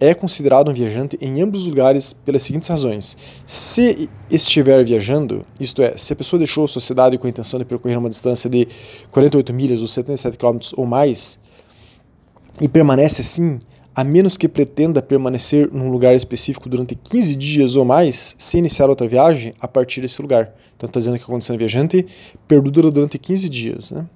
é 0.00 0.14
considerado 0.14 0.70
um 0.70 0.74
viajante 0.74 1.18
em 1.20 1.42
ambos 1.42 1.62
os 1.62 1.66
lugares 1.68 2.14
pelas 2.14 2.42
seguintes 2.42 2.66
razões. 2.68 3.18
Se 3.44 4.08
estiver 4.30 4.82
viajando, 4.82 5.44
isto 5.60 5.82
é, 5.82 5.94
se 5.94 6.14
a 6.14 6.16
pessoa 6.16 6.38
deixou 6.38 6.66
sua 6.66 6.80
cidade 6.80 7.18
com 7.18 7.26
a 7.26 7.30
intenção 7.30 7.60
de 7.60 7.66
percorrer 7.66 7.98
uma 7.98 8.08
distância 8.08 8.48
de 8.48 8.66
48 9.12 9.52
milhas 9.52 9.82
ou 9.82 9.86
77 9.86 10.38
km 10.38 10.58
ou 10.74 10.86
mais, 10.86 11.38
e 12.58 12.66
permanece 12.66 13.20
assim, 13.20 13.58
a 13.94 14.04
menos 14.04 14.36
que 14.36 14.48
pretenda 14.48 15.02
permanecer 15.02 15.68
num 15.72 15.90
lugar 15.90 16.14
específico 16.14 16.68
durante 16.68 16.94
15 16.94 17.34
dias 17.34 17.76
ou 17.76 17.84
mais, 17.84 18.36
se 18.38 18.58
iniciar 18.58 18.88
outra 18.88 19.08
viagem 19.08 19.54
a 19.60 19.66
partir 19.66 20.00
desse 20.00 20.22
lugar. 20.22 20.54
Então 20.76 20.86
está 20.86 20.98
dizendo 20.98 21.18
que 21.18 21.24
a 21.24 21.26
condição 21.26 21.58
viajante 21.58 22.06
perdura 22.46 22.90
durante 22.90 23.18
15 23.18 23.48
dias. 23.48 23.92
Né? 23.92 24.06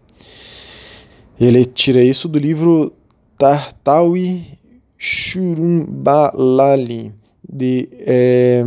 Ele 1.40 1.64
tira 1.66 2.02
isso 2.02 2.28
do 2.28 2.38
livro 2.38 2.92
Tartawi 3.36 4.56
Shurumbalali, 4.96 7.12
de, 7.46 7.88
é, 8.00 8.64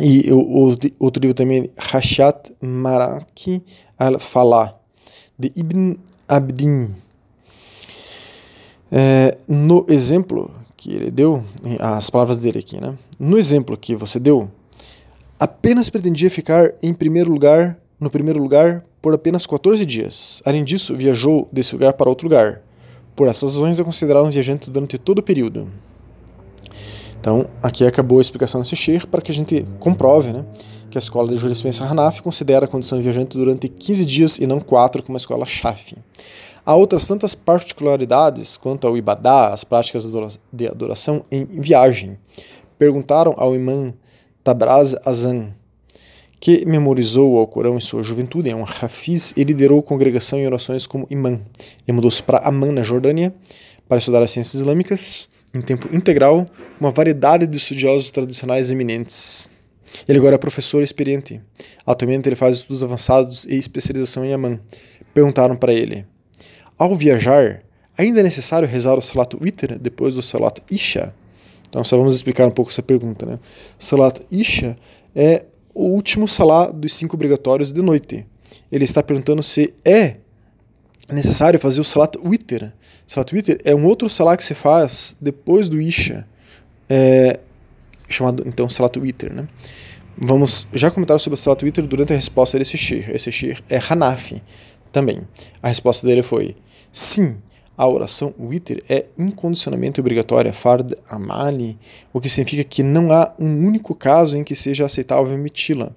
e 0.00 0.30
o, 0.30 0.76
outro 0.98 1.20
livro 1.20 1.34
também, 1.34 1.70
Hashat 1.76 2.54
Maraki 2.60 3.62
al-Falah, 3.98 4.74
de 5.38 5.52
Ibn 5.56 5.96
Abdin. 6.28 6.90
É, 8.90 9.36
no 9.46 9.84
exemplo 9.88 10.50
que 10.76 10.92
ele 10.92 11.10
deu, 11.10 11.42
as 11.78 12.08
palavras 12.08 12.38
dele 12.38 12.60
aqui, 12.60 12.80
né? 12.80 12.96
No 13.18 13.36
exemplo 13.36 13.76
que 13.76 13.94
você 13.94 14.18
deu, 14.18 14.50
apenas 15.38 15.90
pretendia 15.90 16.30
ficar 16.30 16.72
em 16.82 16.94
primeiro 16.94 17.30
lugar, 17.30 17.78
no 17.98 18.08
primeiro 18.08 18.40
lugar, 18.40 18.84
por 19.02 19.12
apenas 19.12 19.46
14 19.46 19.84
dias. 19.84 20.42
Além 20.44 20.64
disso, 20.64 20.96
viajou 20.96 21.48
desse 21.52 21.74
lugar 21.74 21.92
para 21.94 22.08
outro 22.08 22.26
lugar. 22.26 22.62
Por 23.14 23.26
essas 23.26 23.54
razões, 23.54 23.80
é 23.80 23.84
considerado 23.84 24.24
um 24.24 24.30
viajante 24.30 24.70
durante 24.70 24.96
todo 24.96 25.18
o 25.18 25.22
período. 25.22 25.68
Então, 27.20 27.46
aqui 27.62 27.84
acabou 27.84 28.18
a 28.18 28.20
explicação 28.20 28.60
desse 28.60 28.76
Sheikh 28.76 29.06
para 29.06 29.20
que 29.20 29.32
a 29.32 29.34
gente 29.34 29.66
comprove 29.80 30.32
né, 30.32 30.44
que 30.88 30.96
a 30.96 31.00
escola 31.00 31.28
de 31.28 31.36
jurisprudência 31.36 31.84
Hanafi 31.84 32.22
considera 32.22 32.64
a 32.64 32.68
condição 32.68 32.96
de 32.96 33.02
viajante 33.02 33.36
durante 33.36 33.68
15 33.68 34.04
dias 34.04 34.38
e 34.38 34.46
não 34.46 34.60
4, 34.60 35.02
como 35.02 35.16
a 35.16 35.18
escola 35.18 35.44
Shafi. 35.44 35.96
Há 36.68 36.74
outras 36.74 37.06
tantas 37.06 37.34
particularidades 37.34 38.58
quanto 38.58 38.86
ao 38.86 38.94
Ibadá, 38.94 39.54
as 39.54 39.64
práticas 39.64 40.06
de 40.52 40.68
adoração 40.68 41.24
em 41.32 41.46
viagem. 41.46 42.18
Perguntaram 42.78 43.32
ao 43.38 43.56
imã 43.56 43.94
Tabraz 44.44 44.94
Azan, 45.02 45.54
que 46.38 46.66
memorizou 46.66 47.32
o 47.32 47.38
Alcorão 47.38 47.78
em 47.78 47.80
sua 47.80 48.02
juventude, 48.02 48.50
é 48.50 48.54
um 48.54 48.64
Hafiz 48.64 49.32
e 49.34 49.44
liderou 49.44 49.82
congregação 49.82 50.38
em 50.38 50.44
orações 50.44 50.86
como 50.86 51.06
imã. 51.08 51.40
Ele 51.86 51.94
mudou-se 51.94 52.22
para 52.22 52.46
Amman, 52.46 52.72
na 52.72 52.82
Jordânia, 52.82 53.34
para 53.88 53.96
estudar 53.96 54.22
as 54.22 54.30
ciências 54.30 54.60
islâmicas 54.60 55.26
em 55.54 55.62
tempo 55.62 55.88
integral, 55.90 56.46
uma 56.78 56.90
variedade 56.90 57.46
de 57.46 57.56
estudiosos 57.56 58.10
tradicionais 58.10 58.70
eminentes. 58.70 59.48
Ele 60.06 60.18
agora 60.18 60.34
é 60.34 60.38
professor 60.38 60.82
experiente. 60.82 61.40
Atualmente 61.86 62.28
ele 62.28 62.36
faz 62.36 62.56
estudos 62.56 62.84
avançados 62.84 63.46
e 63.46 63.54
especialização 63.54 64.22
em 64.22 64.34
Amman. 64.34 64.60
Perguntaram 65.14 65.56
para 65.56 65.72
ele: 65.72 66.04
Ao 66.78 66.94
viajar, 66.96 67.62
ainda 67.96 68.20
é 68.20 68.22
necessário 68.22 68.68
rezar 68.68 68.96
o 68.96 69.02
Salat 69.02 69.34
Witr 69.34 69.78
depois 69.78 70.14
do 70.14 70.22
Salat 70.22 70.60
Isha? 70.70 71.14
Então 71.68 71.82
só 71.82 71.96
vamos 71.96 72.14
explicar 72.14 72.46
um 72.46 72.50
pouco 72.50 72.70
essa 72.70 72.82
pergunta. 72.82 73.26
Né? 73.26 73.38
Salat 73.78 74.20
Isha 74.30 74.76
é 75.14 75.44
o 75.74 75.84
último 75.84 76.26
salá 76.26 76.70
dos 76.70 76.92
cinco 76.94 77.14
obrigatórios 77.14 77.72
de 77.72 77.82
noite. 77.82 78.26
Ele 78.70 78.84
está 78.84 79.02
perguntando 79.02 79.42
se 79.42 79.72
é 79.84 80.16
necessário 81.08 81.58
fazer 81.58 81.80
o 81.80 81.84
salat 81.84 82.16
witr. 82.16 82.72
Salat 83.06 83.32
witr 83.32 83.58
é 83.64 83.74
um 83.74 83.86
outro 83.86 84.08
salá 84.08 84.36
que 84.36 84.42
se 84.42 84.54
faz 84.54 85.16
depois 85.20 85.68
do 85.68 85.80
isha, 85.80 86.26
é, 86.88 87.38
chamado 88.08 88.42
então 88.46 88.68
salat 88.68 88.96
witr, 88.96 89.32
né? 89.32 89.46
Vamos 90.16 90.66
já 90.74 90.90
comentar 90.90 91.20
sobre 91.20 91.34
o 91.34 91.36
salat 91.36 91.62
witr 91.62 91.82
durante 91.82 92.12
a 92.12 92.16
resposta 92.16 92.58
desse 92.58 92.76
shir. 92.76 93.08
Esse 93.14 93.30
shir 93.30 93.62
é 93.68 93.78
Hanafi 93.78 94.42
também. 94.90 95.20
A 95.62 95.68
resposta 95.68 96.04
dele 96.06 96.22
foi 96.22 96.56
sim 96.98 97.36
a 97.76 97.86
oração 97.86 98.34
witr 98.40 98.82
é 98.88 99.06
incondicionalmente 99.16 100.00
obrigatória, 100.00 100.52
fard 100.52 100.96
amali, 101.08 101.78
o 102.12 102.20
que 102.20 102.28
significa 102.28 102.64
que 102.64 102.82
não 102.82 103.12
há 103.12 103.32
um 103.38 103.64
único 103.64 103.94
caso 103.94 104.36
em 104.36 104.42
que 104.42 104.52
seja 104.56 104.84
aceitável 104.84 105.32
emiti-la. 105.32 105.92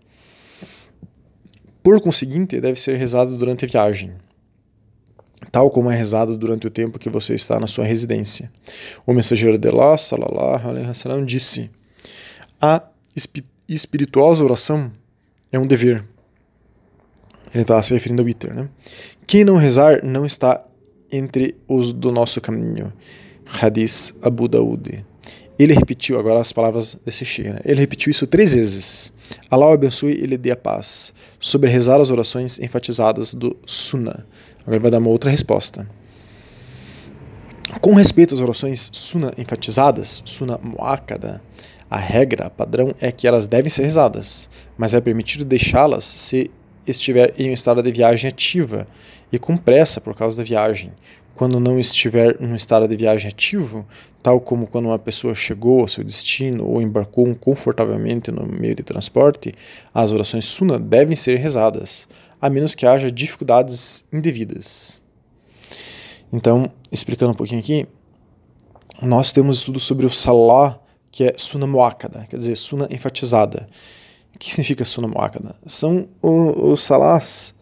Por 1.82 2.00
conseguinte, 2.00 2.62
deve 2.62 2.80
ser 2.80 2.98
rezado 2.98 3.36
durante 3.36 3.66
a 3.66 3.68
viagem, 3.68 4.14
tal 5.52 5.72
como 5.72 5.90
é 5.90 5.96
rezado 5.96 6.38
durante 6.38 6.68
o 6.68 6.70
tempo 6.70 7.00
que 7.00 7.10
você 7.10 7.34
está 7.34 7.60
na 7.60 7.66
sua 7.66 7.84
residência. 7.84 8.52
O 9.04 9.12
mensageiro 9.12 9.58
de 9.58 9.68
Allah, 9.70 9.98
salallahu 9.98 10.70
alaihi 10.70 10.88
wasallam, 10.88 11.26
disse: 11.26 11.72
A 12.62 12.84
espirituosa 13.68 14.44
oração 14.44 14.92
é 15.52 15.58
um 15.58 15.66
dever. 15.66 16.06
Ele 17.52 17.64
está 17.64 17.82
se 17.82 17.92
referindo 17.92 18.22
ao 18.22 18.28
witr, 18.28 18.54
né? 18.54 18.70
Quem 19.26 19.44
não 19.44 19.56
rezar 19.56 20.06
não 20.06 20.26
está 20.26 20.64
entre 21.12 21.56
os 21.68 21.92
do 21.92 22.12
nosso 22.12 22.40
caminho. 22.40 22.92
Hadith 23.62 24.14
Abu 24.22 24.48
Daud. 24.48 25.06
Ele 25.60 25.74
repetiu 25.74 26.20
agora 26.20 26.40
as 26.40 26.52
palavras 26.52 26.98
desse 27.06 27.24
Sheikh. 27.24 27.50
Né? 27.50 27.60
Ele 27.66 27.82
repetiu 27.82 28.10
isso 28.10 28.26
três 28.26 28.54
vezes. 28.54 29.14
Allah 29.50 29.68
o 29.68 29.74
abençoe 29.74 30.14
e 30.14 30.26
lhe 30.26 30.38
dê 30.38 30.52
a 30.52 30.56
paz. 30.56 31.14
Sobre 31.40 31.70
rezar 31.70 32.02
as 32.02 32.10
orações 32.10 32.60
enfatizadas 32.60 33.34
do 33.34 33.56
Sunnah. 33.66 34.26
Agora 34.66 34.80
vai 34.80 34.92
dar 34.92 34.98
uma 34.98 35.10
outra 35.10 35.30
resposta. 35.30 35.88
Com 37.80 37.94
respeito 37.94 38.34
às 38.34 38.42
orações 38.42 38.90
Sunnah 38.92 39.32
enfatizadas, 39.38 40.22
Sunnah 40.26 40.58
muakkada, 40.62 41.42
a 41.90 41.98
regra 41.98 42.50
padrão 42.50 42.94
é 43.00 43.12
que 43.12 43.28
elas 43.28 43.48
devem 43.48 43.70
ser 43.70 43.84
rezadas, 43.84 44.50
mas 44.78 44.94
é 44.94 45.02
permitido 45.02 45.46
deixá-las 45.46 46.04
se 46.04 46.52
estiver 46.86 47.34
em 47.38 47.50
um 47.50 47.54
estado 47.54 47.82
de 47.82 47.92
viagem 47.92 48.30
ativa 48.30 48.88
e 49.32 49.40
com 49.40 49.58
pressa 49.58 50.02
por 50.02 50.16
causa 50.16 50.38
da 50.38 50.44
viagem. 50.44 50.92
Quando 51.36 51.60
não 51.60 51.80
estiver 51.80 52.38
em 52.42 52.48
um 52.48 52.56
estado 52.56 52.88
de 52.88 52.96
viagem 52.96 53.30
ativo, 53.30 53.86
tal 54.22 54.40
como 54.40 54.68
quando 54.68 54.86
uma 54.86 55.00
pessoa 55.00 55.34
chegou 55.34 55.82
ao 55.82 55.88
seu 55.88 56.04
destino 56.04 56.68
ou 56.68 56.82
embarcou 56.82 57.34
confortavelmente 57.36 58.32
no 58.32 58.46
meio 58.46 58.76
de 58.76 58.84
transporte, 58.84 59.54
as 59.94 60.12
orações 60.12 60.46
suna 60.46 60.78
devem 60.78 61.16
ser 61.16 61.38
rezadas, 61.38 62.08
a 62.40 62.50
menos 62.50 62.76
que 62.76 62.86
haja 62.86 63.10
dificuldades 63.10 64.06
indevidas. 64.12 65.02
Então, 66.32 66.72
explicando 66.92 67.32
um 67.32 67.36
pouquinho 67.36 67.60
aqui, 67.60 67.88
nós 69.02 69.34
temos 69.34 69.58
estudo 69.58 69.80
sobre 69.80 70.06
o 70.06 70.12
salah, 70.12 70.80
que 71.12 71.24
é 71.24 71.34
suna 71.36 71.66
muakkada, 71.66 72.26
quer 72.30 72.38
dizer, 72.38 72.56
suna 72.56 72.88
enfatizada. 72.92 73.68
Que 74.42 74.52
significa 74.52 74.84
Sunnah? 74.84 75.56
São 75.68 76.08
os, 76.20 76.82
salás 76.82 77.54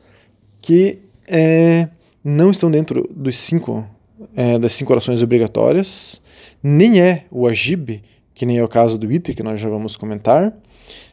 que 0.62 1.00
é, 1.28 1.90
não 2.24 2.52
estão 2.52 2.72
dentro 2.72 3.06
dos 3.14 3.36
cinco, 3.36 3.86
é, 4.34 4.58
das 4.58 4.72
cinco 4.72 4.94
orações 4.94 5.22
obrigatórias, 5.22 6.22
nem 6.64 7.02
é 7.02 7.26
o 7.30 7.48
Ajib, 7.48 8.02
que 8.34 8.46
nem 8.46 8.60
é 8.60 8.64
o 8.64 8.68
caso 8.70 8.98
do 8.98 9.12
Itri, 9.12 9.36
que 9.36 9.44
nós 9.44 9.60
já 9.60 9.68
vamos 9.68 9.98
comentar. 9.98 10.56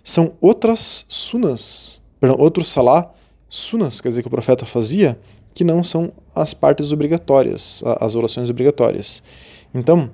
São 0.05 0.35
outras 0.41 1.05
sunas, 1.09 2.01
perdão, 2.21 2.39
outros 2.39 2.69
salá, 2.69 3.13
sunas, 3.49 4.01
quer 4.01 4.11
dizer, 4.11 4.23
que 4.23 4.29
o 4.29 4.31
profeta 4.31 4.65
fazia, 4.65 5.19
que 5.53 5.65
não 5.65 5.83
são 5.83 6.13
as 6.33 6.55
partes 6.55 6.93
obrigatórias, 6.93 7.83
as 7.99 8.15
orações 8.15 8.49
obrigatórias. 8.51 9.21
Então, 9.75 10.13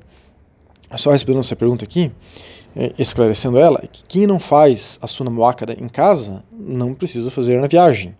só 0.97 1.11
respondendo 1.11 1.41
essa 1.41 1.57
pergunta 1.57 1.85
aqui, 1.85 2.11
esclarecendo 2.99 3.59
ela, 3.59 3.81
é 3.83 3.87
que 3.87 4.03
quem 4.05 4.27
não 4.27 4.39
faz 4.39 4.99
a 5.03 5.07
Suna 5.07 5.31
Muakkada 5.31 5.75
em 5.75 5.89
casa 5.89 6.45
não 6.53 6.95
precisa 6.95 7.31
fazer 7.31 7.61
na 7.61 7.67
viagem. 7.67 8.15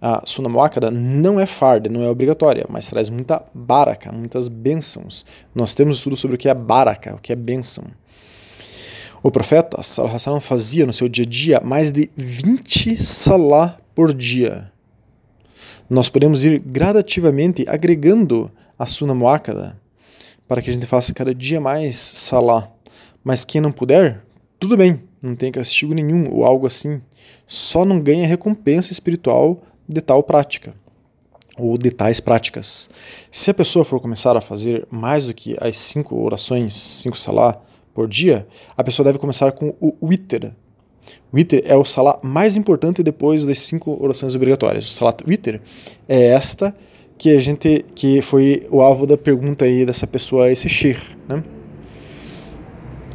A 0.00 0.22
Suna 0.26 0.48
Muakkada 0.48 0.90
não 0.90 1.40
é 1.40 1.46
farda, 1.46 1.88
não 1.88 2.02
é 2.02 2.10
obrigatória, 2.10 2.66
mas 2.68 2.88
traz 2.88 3.08
muita 3.08 3.42
baraka, 3.54 4.12
muitas 4.12 4.48
bênçãos. 4.48 5.24
Nós 5.54 5.74
temos 5.74 5.96
estudo 5.96 6.16
sobre 6.16 6.36
o 6.36 6.38
que 6.38 6.48
é 6.48 6.54
baraka, 6.54 7.14
o 7.14 7.18
que 7.18 7.32
é 7.32 7.36
bênção. 7.36 7.84
O 9.22 9.30
profeta 9.30 9.82
Sallallahu 9.82 10.40
fazia 10.40 10.84
no 10.84 10.92
seu 10.92 11.08
dia 11.08 11.24
a 11.24 11.28
dia 11.28 11.60
mais 11.64 11.90
de 11.90 12.10
20 12.14 13.02
salá 13.02 13.78
por 13.94 14.12
dia. 14.12 14.70
Nós 15.88 16.10
podemos 16.10 16.44
ir 16.44 16.58
gradativamente 16.58 17.64
agregando 17.66 18.50
a 18.78 18.84
Suna 18.84 19.14
Muakkada 19.14 19.80
para 20.46 20.60
que 20.60 20.68
a 20.68 20.72
gente 20.72 20.86
faça 20.86 21.14
cada 21.14 21.34
dia 21.34 21.60
mais 21.60 21.96
salá 21.96 22.73
mas 23.24 23.44
quem 23.44 23.60
não 23.60 23.72
puder, 23.72 24.22
tudo 24.60 24.76
bem, 24.76 25.02
não 25.22 25.34
tem 25.34 25.50
castigo 25.50 25.94
nenhum 25.94 26.30
ou 26.30 26.44
algo 26.44 26.66
assim. 26.66 27.00
Só 27.46 27.84
não 27.84 27.98
ganha 27.98 28.28
recompensa 28.28 28.92
espiritual 28.92 29.62
de 29.88 30.00
tal 30.02 30.22
prática 30.22 30.74
ou 31.56 31.78
de 31.78 31.90
tais 31.90 32.20
práticas. 32.20 32.90
Se 33.30 33.50
a 33.50 33.54
pessoa 33.54 33.84
for 33.84 34.00
começar 34.00 34.36
a 34.36 34.40
fazer 34.40 34.86
mais 34.90 35.26
do 35.26 35.34
que 35.34 35.56
as 35.60 35.76
cinco 35.78 36.20
orações, 36.20 36.74
cinco 36.74 37.16
salá 37.16 37.60
por 37.94 38.08
dia, 38.08 38.46
a 38.76 38.84
pessoa 38.84 39.06
deve 39.06 39.18
começar 39.18 39.52
com 39.52 39.74
o 39.80 39.94
witr. 40.02 40.52
O 41.32 41.36
witr 41.36 41.62
é 41.64 41.76
o 41.76 41.84
salá 41.84 42.18
mais 42.22 42.56
importante 42.56 43.02
depois 43.02 43.46
das 43.46 43.60
cinco 43.60 43.96
orações 44.02 44.34
obrigatórias. 44.34 44.84
O 44.84 44.88
salat 44.88 45.22
witr 45.26 45.60
é 46.08 46.26
esta 46.26 46.74
que 47.16 47.30
a 47.30 47.40
gente 47.40 47.84
que 47.94 48.20
foi 48.20 48.66
o 48.70 48.82
alvo 48.82 49.06
da 49.06 49.16
pergunta 49.16 49.64
aí 49.64 49.86
dessa 49.86 50.06
pessoa 50.06 50.50
esse 50.50 50.68
shir, 50.68 50.98
né? 51.28 51.42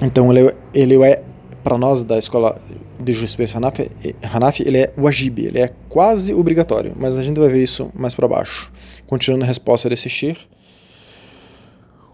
Então 0.02 0.32
ele, 0.32 0.56
ele 0.74 1.04
é 1.04 1.24
para 1.64 1.78
nós 1.78 2.04
da 2.04 2.18
escola 2.18 2.60
de 3.00 3.14
jurisprudência 3.14 3.58
Hanafi, 3.58 3.92
Hanafi, 4.22 4.64
ele 4.66 4.78
é 4.80 4.94
wajib, 4.98 5.40
ele 5.40 5.60
é 5.60 5.70
quase 5.88 6.34
obrigatório, 6.34 6.94
mas 6.98 7.18
a 7.18 7.22
gente 7.22 7.40
vai 7.40 7.50
ver 7.50 7.64
isso 7.64 7.90
mais 7.94 8.16
para 8.16 8.28
baixo. 8.28 8.72
Continuando 9.08 9.46
a 9.46 9.48
resposta 9.48 9.90
desse 9.90 10.10
shir. 10.10 10.38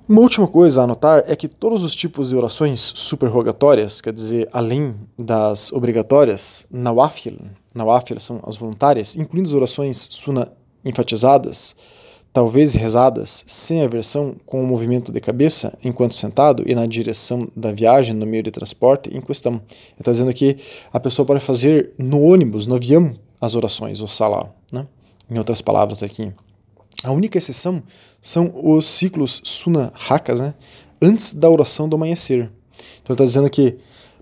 Uma 0.08 0.22
última 0.22 0.48
coisa 0.48 0.82
a 0.82 0.84
anotar 0.84 1.24
é 1.25 1.36
que 1.36 1.48
todos 1.48 1.84
os 1.84 1.96
tipos 1.96 2.30
de 2.30 2.36
orações 2.36 2.94
superrogatórias, 2.96 4.01
quer 4.01 4.13
dizer, 4.13 4.48
além 4.51 4.96
das 5.18 5.74
obrigatórias, 5.74 6.68
nawafil, 6.70 7.39
nawafil 7.74 8.20
são 8.20 8.39
as 8.46 8.56
voluntárias, 8.56 9.15
incluindo 9.15 9.50
as 9.50 9.54
orações 9.54 10.08
suna 10.12 10.51
enfatizadas, 10.84 11.75
talvez 12.36 12.74
rezadas 12.74 13.46
sem 13.48 13.82
aversão 13.82 14.36
com 14.46 14.62
o 14.62 14.68
movimento 14.68 15.10
de 15.10 15.22
cabeça 15.22 15.74
enquanto 15.82 16.13
sentado 16.13 16.65
e 16.68 16.75
na 16.75 16.86
direção 16.86 17.48
da 17.56 17.72
viagem 17.72 18.13
no 18.13 18.25
meio 18.25 18.44
de 18.44 18.51
transporte 18.51 19.10
em 19.10 19.22
questão. 19.22 19.54
Ele 19.54 19.62
está 20.00 20.12
dizendo 20.12 20.34
que 20.34 20.58
a 20.92 21.00
pessoa 21.00 21.25
pode 21.25 21.39
fazer 21.39 21.94
no 21.98 22.22
ônibus, 22.22 22.68
no 22.68 22.75
avião, 22.75 23.15
as 23.39 23.56
orações, 23.56 24.01
o 24.01 24.08
salá. 24.10 24.50
Né? 24.70 24.86
Em 25.32 25.38
outras 25.38 25.62
palavras 25.62 26.04
aqui. 26.04 26.34
A 27.06 27.12
única 27.13 27.38
exceção 27.38 27.82
são 28.22 28.51
os 28.54 28.84
ciclos 28.84 29.42
suna 29.46 29.94
hakas, 30.10 30.42
né? 30.42 30.56
antes 31.01 31.34
da 31.34 31.50
oração 31.50 31.88
do 31.88 31.96
amanhecer. 31.96 32.51
Então 33.01 33.13
ele 33.13 33.13
está 33.13 33.24
dizendo 33.24 33.50
que 33.50 33.77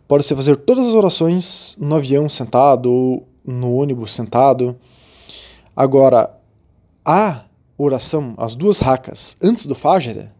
pode-se 0.08 0.36
fazer 0.36 0.56
todas 0.58 0.88
as 0.88 0.94
orações 0.94 1.76
no 1.80 1.96
avião 1.96 2.30
sentado 2.30 2.92
ou 2.92 3.28
no 3.44 3.74
ônibus 3.74 4.14
sentado. 4.14 4.78
Agora, 5.76 6.30
há 7.04 7.46
oração, 7.84 8.34
as 8.38 8.56
duas 8.56 8.80
racas, 8.80 9.38
antes 9.42 9.66
do 9.66 9.76
Fajr, 9.76 10.32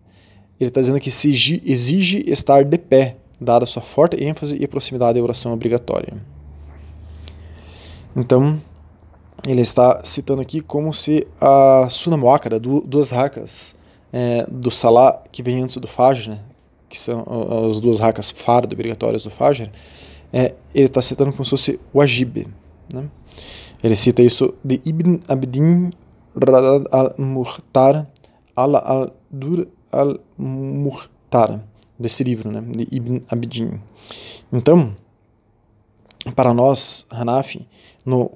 ele 0.60 0.70
está 0.70 0.80
dizendo 0.80 1.00
que 1.00 1.12
se 1.12 1.30
exige 1.66 2.24
estar 2.28 2.64
de 2.64 2.78
pé, 2.78 3.18
dada 3.40 3.66
sua 3.66 3.82
forte 3.82 4.22
ênfase 4.24 4.58
e 4.60 4.68
proximidade 4.68 5.20
à 5.20 5.24
oração 5.24 5.52
obrigatória. 5.54 6.14
Então, 8.16 8.62
ele 9.46 9.62
está 9.62 10.04
citando 10.06 10.42
aqui 10.42 10.62
como 10.62 10.94
se 10.94 11.28
a 11.42 11.88
Sunamuakara, 11.90 12.60
duas 12.60 13.10
racas 13.10 13.76
é, 14.12 14.46
do 14.50 14.72
Salah 14.72 15.22
que 15.32 15.44
vem 15.44 15.62
antes 15.62 15.76
do 15.78 15.88
Fajr, 15.88 16.30
né, 16.30 16.40
que 16.88 16.98
são 16.98 17.26
as 17.68 17.82
duas 17.82 18.00
racas 18.00 18.30
fardo 18.30 18.74
obrigatórias 18.74 19.24
do 19.24 19.32
Fajr, 19.32 19.70
é, 20.32 20.54
ele 20.74 20.86
está 20.86 21.02
citando 21.02 21.32
como 21.32 21.44
se 21.44 21.50
fosse 21.50 21.80
o 21.92 22.00
Ajib. 22.00 22.48
Né? 22.94 23.10
Ele 23.84 23.96
cita 23.96 24.22
isso 24.22 24.54
de 24.64 24.80
Ibn 24.86 25.20
Abdin 25.28 25.90
Radad 26.36 26.88
al-Muhtar 26.92 28.08
al-Dur 28.56 29.68
al-Muhtar, 29.92 31.64
desse 31.98 32.24
livro, 32.24 32.52
né, 32.52 32.62
de 32.62 32.88
Ibn 32.92 33.22
Abidin. 33.30 33.80
Então, 34.52 34.96
para 36.36 36.54
nós, 36.54 37.06
Hanafi, 37.10 37.68
no, 38.06 38.32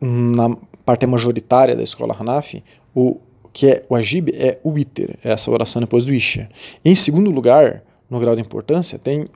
na 0.00 0.56
parte 0.84 1.06
majoritária 1.06 1.76
da 1.76 1.82
escola 1.82 2.16
Hanafi, 2.18 2.62
o 2.94 3.18
que 3.52 3.66
é 3.68 3.86
o 3.88 3.94
Ajib 3.94 4.30
é 4.30 4.58
o 4.62 4.70
Witr, 4.70 5.18
é 5.22 5.32
essa 5.32 5.50
oração 5.50 5.80
depois 5.80 6.04
do 6.04 6.14
Isha. 6.14 6.48
Em 6.84 6.94
segundo 6.94 7.30
lugar, 7.30 7.82
no 8.08 8.18
grau 8.18 8.34
de 8.34 8.40
importância, 8.40 8.98
tem 8.98 9.28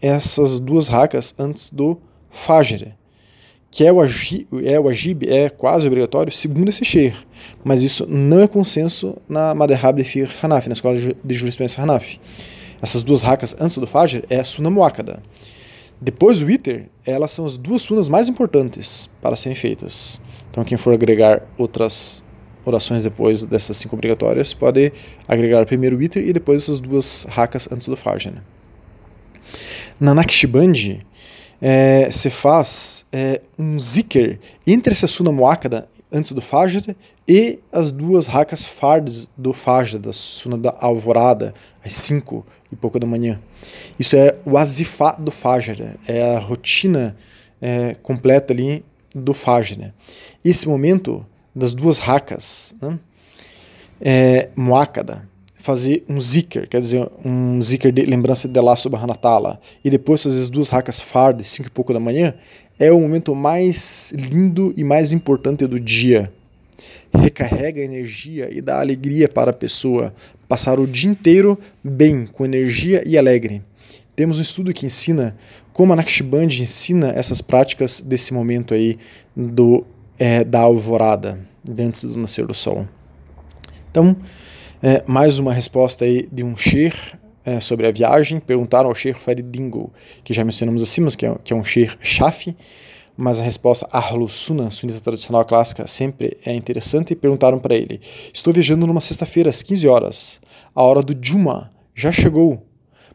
essas 0.00 0.58
duas 0.58 0.88
rakas 0.88 1.34
antes 1.38 1.70
do 1.70 1.98
Fajr, 2.30 2.96
que 3.72 3.86
é 3.86 3.90
o, 3.90 4.02
agib, 4.02 4.46
é 4.64 4.78
o 4.78 4.86
agib, 4.86 5.22
é 5.26 5.48
quase 5.48 5.86
obrigatório, 5.86 6.30
segundo 6.30 6.68
esse 6.68 6.84
sheir. 6.84 7.16
Mas 7.64 7.80
isso 7.80 8.06
não 8.06 8.42
é 8.42 8.46
consenso 8.46 9.16
na 9.26 9.54
Madhhab 9.54 9.96
de 9.96 10.06
Fir 10.06 10.30
Hanafi, 10.42 10.68
na 10.68 10.74
escola 10.74 10.94
de 10.94 11.34
jurisprudência 11.34 11.82
Hanafi. 11.82 12.20
Essas 12.82 13.02
duas 13.02 13.22
rakas 13.22 13.56
antes 13.58 13.78
do 13.78 13.86
Fajr 13.86 14.24
é 14.28 14.44
Sunnah 14.44 14.68
Muakkada. 14.68 15.22
Depois 15.98 16.40
do 16.40 16.46
Witr, 16.46 16.82
elas 17.06 17.30
são 17.30 17.46
as 17.46 17.56
duas 17.56 17.80
sunas 17.80 18.10
mais 18.10 18.28
importantes 18.28 19.08
para 19.22 19.36
serem 19.36 19.56
feitas. 19.56 20.20
Então, 20.50 20.64
quem 20.64 20.76
for 20.76 20.92
agregar 20.92 21.42
outras 21.56 22.22
orações 22.66 23.04
depois 23.04 23.42
dessas 23.42 23.78
cinco 23.78 23.96
obrigatórias, 23.96 24.52
pode 24.52 24.92
agregar 25.26 25.64
primeiro 25.64 25.96
o 25.96 25.98
Witr 25.98 26.18
e 26.18 26.32
depois 26.32 26.64
essas 26.64 26.78
duas 26.78 27.24
rakas 27.26 27.70
antes 27.72 27.88
do 27.88 27.96
Fajr. 27.96 28.34
Na 29.98 30.12
Naqshband, 30.12 30.98
é, 31.64 32.10
se 32.10 32.28
faz 32.28 33.06
é, 33.12 33.40
um 33.56 33.78
zikr 33.78 34.40
entre 34.66 34.92
essa 34.92 35.06
Suna 35.06 35.30
Muakkada 35.30 35.88
antes 36.10 36.32
do 36.32 36.42
Fajr 36.42 36.96
e 37.26 37.60
as 37.70 37.92
duas 37.92 38.26
rakas 38.26 38.66
fards 38.66 39.30
do 39.38 39.52
Fajr, 39.52 40.00
da 40.00 40.12
Suna 40.12 40.58
da 40.58 40.76
Alvorada, 40.80 41.54
às 41.84 41.94
5 41.94 42.44
e 42.72 42.76
pouco 42.76 42.98
da 42.98 43.06
manhã. 43.06 43.40
Isso 43.96 44.16
é 44.16 44.36
o 44.44 44.58
Azifá 44.58 45.12
do 45.12 45.30
Fajr, 45.30 45.96
é 46.08 46.34
a 46.34 46.40
rotina 46.40 47.16
é, 47.60 47.94
completa 48.02 48.52
ali 48.52 48.84
do 49.14 49.32
Fajr. 49.32 49.94
Esse 50.44 50.68
momento 50.68 51.24
das 51.54 51.72
duas 51.74 51.98
rakas, 51.98 52.74
né, 52.82 52.98
é, 54.00 54.48
fazer 55.62 56.04
um 56.08 56.20
zikr, 56.20 56.66
quer 56.68 56.80
dizer, 56.80 57.08
um 57.24 57.62
zikr 57.62 57.92
de 57.92 58.04
lembrança 58.04 58.48
de 58.48 58.58
Allah 58.58 58.74
subhanahu 58.74 59.10
wa 59.10 59.14
ta'ala, 59.14 59.60
e 59.84 59.88
depois 59.88 60.20
fazer 60.20 60.40
as 60.40 60.50
duas 60.50 60.68
rakas 60.68 61.00
fard, 61.00 61.42
cinco 61.44 61.68
e 61.68 61.70
pouco 61.70 61.92
da 61.92 62.00
manhã, 62.00 62.34
é 62.80 62.90
o 62.90 63.00
momento 63.00 63.32
mais 63.32 64.12
lindo 64.12 64.74
e 64.76 64.82
mais 64.82 65.12
importante 65.12 65.64
do 65.68 65.78
dia. 65.78 66.32
Recarrega 67.14 67.80
a 67.80 67.84
energia 67.84 68.48
e 68.52 68.60
dá 68.60 68.80
alegria 68.80 69.28
para 69.28 69.50
a 69.50 69.54
pessoa 69.54 70.12
passar 70.48 70.80
o 70.80 70.86
dia 70.86 71.08
inteiro 71.08 71.56
bem, 71.82 72.26
com 72.26 72.44
energia 72.44 73.04
e 73.06 73.16
alegre. 73.16 73.62
Temos 74.16 74.40
um 74.40 74.42
estudo 74.42 74.72
que 74.72 74.84
ensina 74.84 75.36
como 75.72 75.92
a 75.92 75.96
Naqshband 75.96 76.48
ensina 76.60 77.12
essas 77.14 77.40
práticas 77.40 78.00
desse 78.00 78.34
momento 78.34 78.74
aí 78.74 78.98
do, 79.36 79.86
é, 80.18 80.42
da 80.42 80.58
alvorada, 80.58 81.38
antes 81.78 82.02
do 82.02 82.18
nascer 82.18 82.46
do 82.46 82.52
sol. 82.52 82.88
Então, 83.92 84.16
é, 84.82 85.04
mais 85.06 85.38
uma 85.38 85.52
resposta 85.52 86.04
aí 86.04 86.28
de 86.32 86.42
um 86.42 86.56
sheikh 86.56 86.96
é, 87.44 87.60
sobre 87.60 87.86
a 87.86 87.92
viagem. 87.92 88.40
Perguntaram 88.40 88.88
ao 88.88 88.94
sheikh 88.94 89.20
Farid 89.20 89.48
Dingo, 89.48 89.92
que 90.24 90.34
já 90.34 90.44
mencionamos 90.44 90.82
acima, 90.82 91.08
que 91.10 91.24
é, 91.24 91.34
que 91.44 91.52
é 91.52 91.56
um 91.56 91.62
sheikh 91.62 91.96
Shafi, 92.02 92.56
mas 93.16 93.38
a 93.38 93.44
resposta 93.44 93.88
Ahlu 93.92 94.28
Sunnah, 94.28 94.70
sunita 94.72 95.00
tradicional 95.00 95.44
clássica, 95.44 95.86
sempre 95.86 96.36
é 96.44 96.52
interessante. 96.52 97.12
E 97.12 97.16
perguntaram 97.16 97.60
para 97.60 97.76
ele: 97.76 98.00
Estou 98.34 98.52
viajando 98.52 98.84
numa 98.84 99.00
sexta-feira 99.00 99.50
às 99.50 99.62
15 99.62 99.86
horas. 99.86 100.40
A 100.74 100.82
hora 100.82 101.00
do 101.00 101.16
Juma 101.24 101.70
já 101.94 102.10
chegou, 102.10 102.66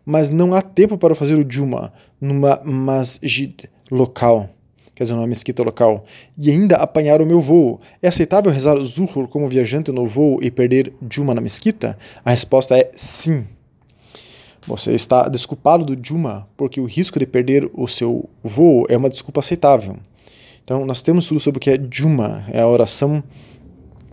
mas 0.06 0.30
não 0.30 0.54
há 0.54 0.62
tempo 0.62 0.98
para 0.98 1.16
fazer 1.16 1.38
o 1.38 1.46
Juma 1.46 1.92
numa 2.22 2.62
masjid 2.64 3.70
local 3.92 4.50
quer 4.98 5.04
dizer, 5.04 5.14
numa 5.14 5.28
mesquita 5.28 5.62
local, 5.62 6.04
e 6.36 6.50
ainda 6.50 6.76
apanhar 6.78 7.22
o 7.22 7.26
meu 7.26 7.40
voo. 7.40 7.80
É 8.02 8.08
aceitável 8.08 8.52
rezar 8.52 8.76
Zuhur 8.80 9.28
como 9.28 9.48
viajante 9.48 9.92
no 9.92 10.08
voo 10.08 10.40
e 10.42 10.50
perder 10.50 10.92
Juma 11.08 11.36
na 11.36 11.42
mesquita? 11.42 11.96
A 12.26 12.32
resposta 12.32 12.76
é 12.76 12.90
sim. 12.96 13.46
Você 14.66 14.94
está 14.94 15.30
desculpado 15.30 15.86
do 15.86 16.08
Juma 16.08 16.48
porque 16.58 16.82
o 16.82 16.86
risco 16.86 17.20
de 17.20 17.28
perder 17.28 17.70
o 17.76 17.88
seu 17.88 18.28
voo 18.44 18.88
é 18.90 18.98
uma 18.98 19.08
desculpa 19.08 19.40
aceitável. 19.40 19.98
Então, 20.64 20.84
nós 20.84 21.04
temos 21.04 21.28
tudo 21.28 21.40
sobre 21.40 21.60
o 21.60 21.62
que 21.62 21.70
é 21.70 21.80
Juma, 21.92 22.44
é 22.52 22.60
a 22.60 22.68
oração 22.68 23.24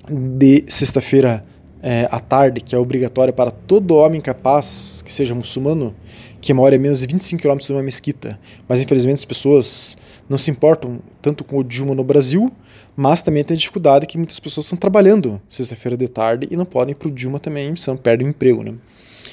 de 0.07 0.65
sexta-feira 0.69 1.47
é, 1.87 2.09
à 2.11 2.19
tarde, 2.19 2.63
que 2.63 2.75
é 2.75 2.79
obrigatória 2.79 3.31
para 3.31 3.51
todo 3.51 3.95
homem 3.97 4.19
capaz 4.19 5.03
que 5.05 5.13
seja 5.13 5.35
muçulmano 5.35 5.95
que 6.41 6.55
mora 6.55 6.75
a 6.75 6.79
menos 6.79 7.01
de 7.01 7.07
25 7.07 7.43
km 7.43 7.59
de 7.59 7.73
uma 7.73 7.83
mesquita. 7.83 8.41
Mas 8.67 8.81
infelizmente 8.81 9.19
as 9.19 9.25
pessoas 9.27 9.99
não 10.27 10.39
se 10.39 10.51
importam 10.51 11.01
tanto 11.21 11.45
com 11.45 11.59
o 11.59 11.63
Dilma 11.63 11.95
no 11.95 12.03
Brasil, 12.03 12.51
mas 12.97 13.23
também 13.23 13.45
tem 13.45 13.55
a 13.55 13.59
dificuldade 13.59 14.07
que 14.07 14.17
muitas 14.17 14.41
pessoas 14.41 14.65
estão 14.65 14.79
trabalhando 14.79 15.41
sexta-feira 15.47 15.95
de 15.95 16.09
tarde 16.09 16.49
e 16.51 16.57
não 16.57 16.65
podem 16.65 16.93
ir 16.93 16.95
para 16.95 17.09
o 17.09 17.11
Dilma 17.11 17.39
também, 17.39 17.77
senão 17.77 17.99
perdem 17.99 18.27
o 18.27 18.31
emprego. 18.31 18.63
Né? 18.63 18.75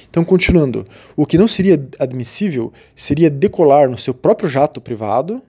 Então, 0.10 0.26
continuando, 0.26 0.86
o 1.16 1.26
que 1.26 1.38
não 1.38 1.48
seria 1.48 1.82
admissível 2.00 2.74
seria 2.94 3.30
decolar 3.30 3.90
no 3.90 3.98
seu 3.98 4.14
próprio 4.14 4.50
jato 4.50 4.82
privado 4.82 5.42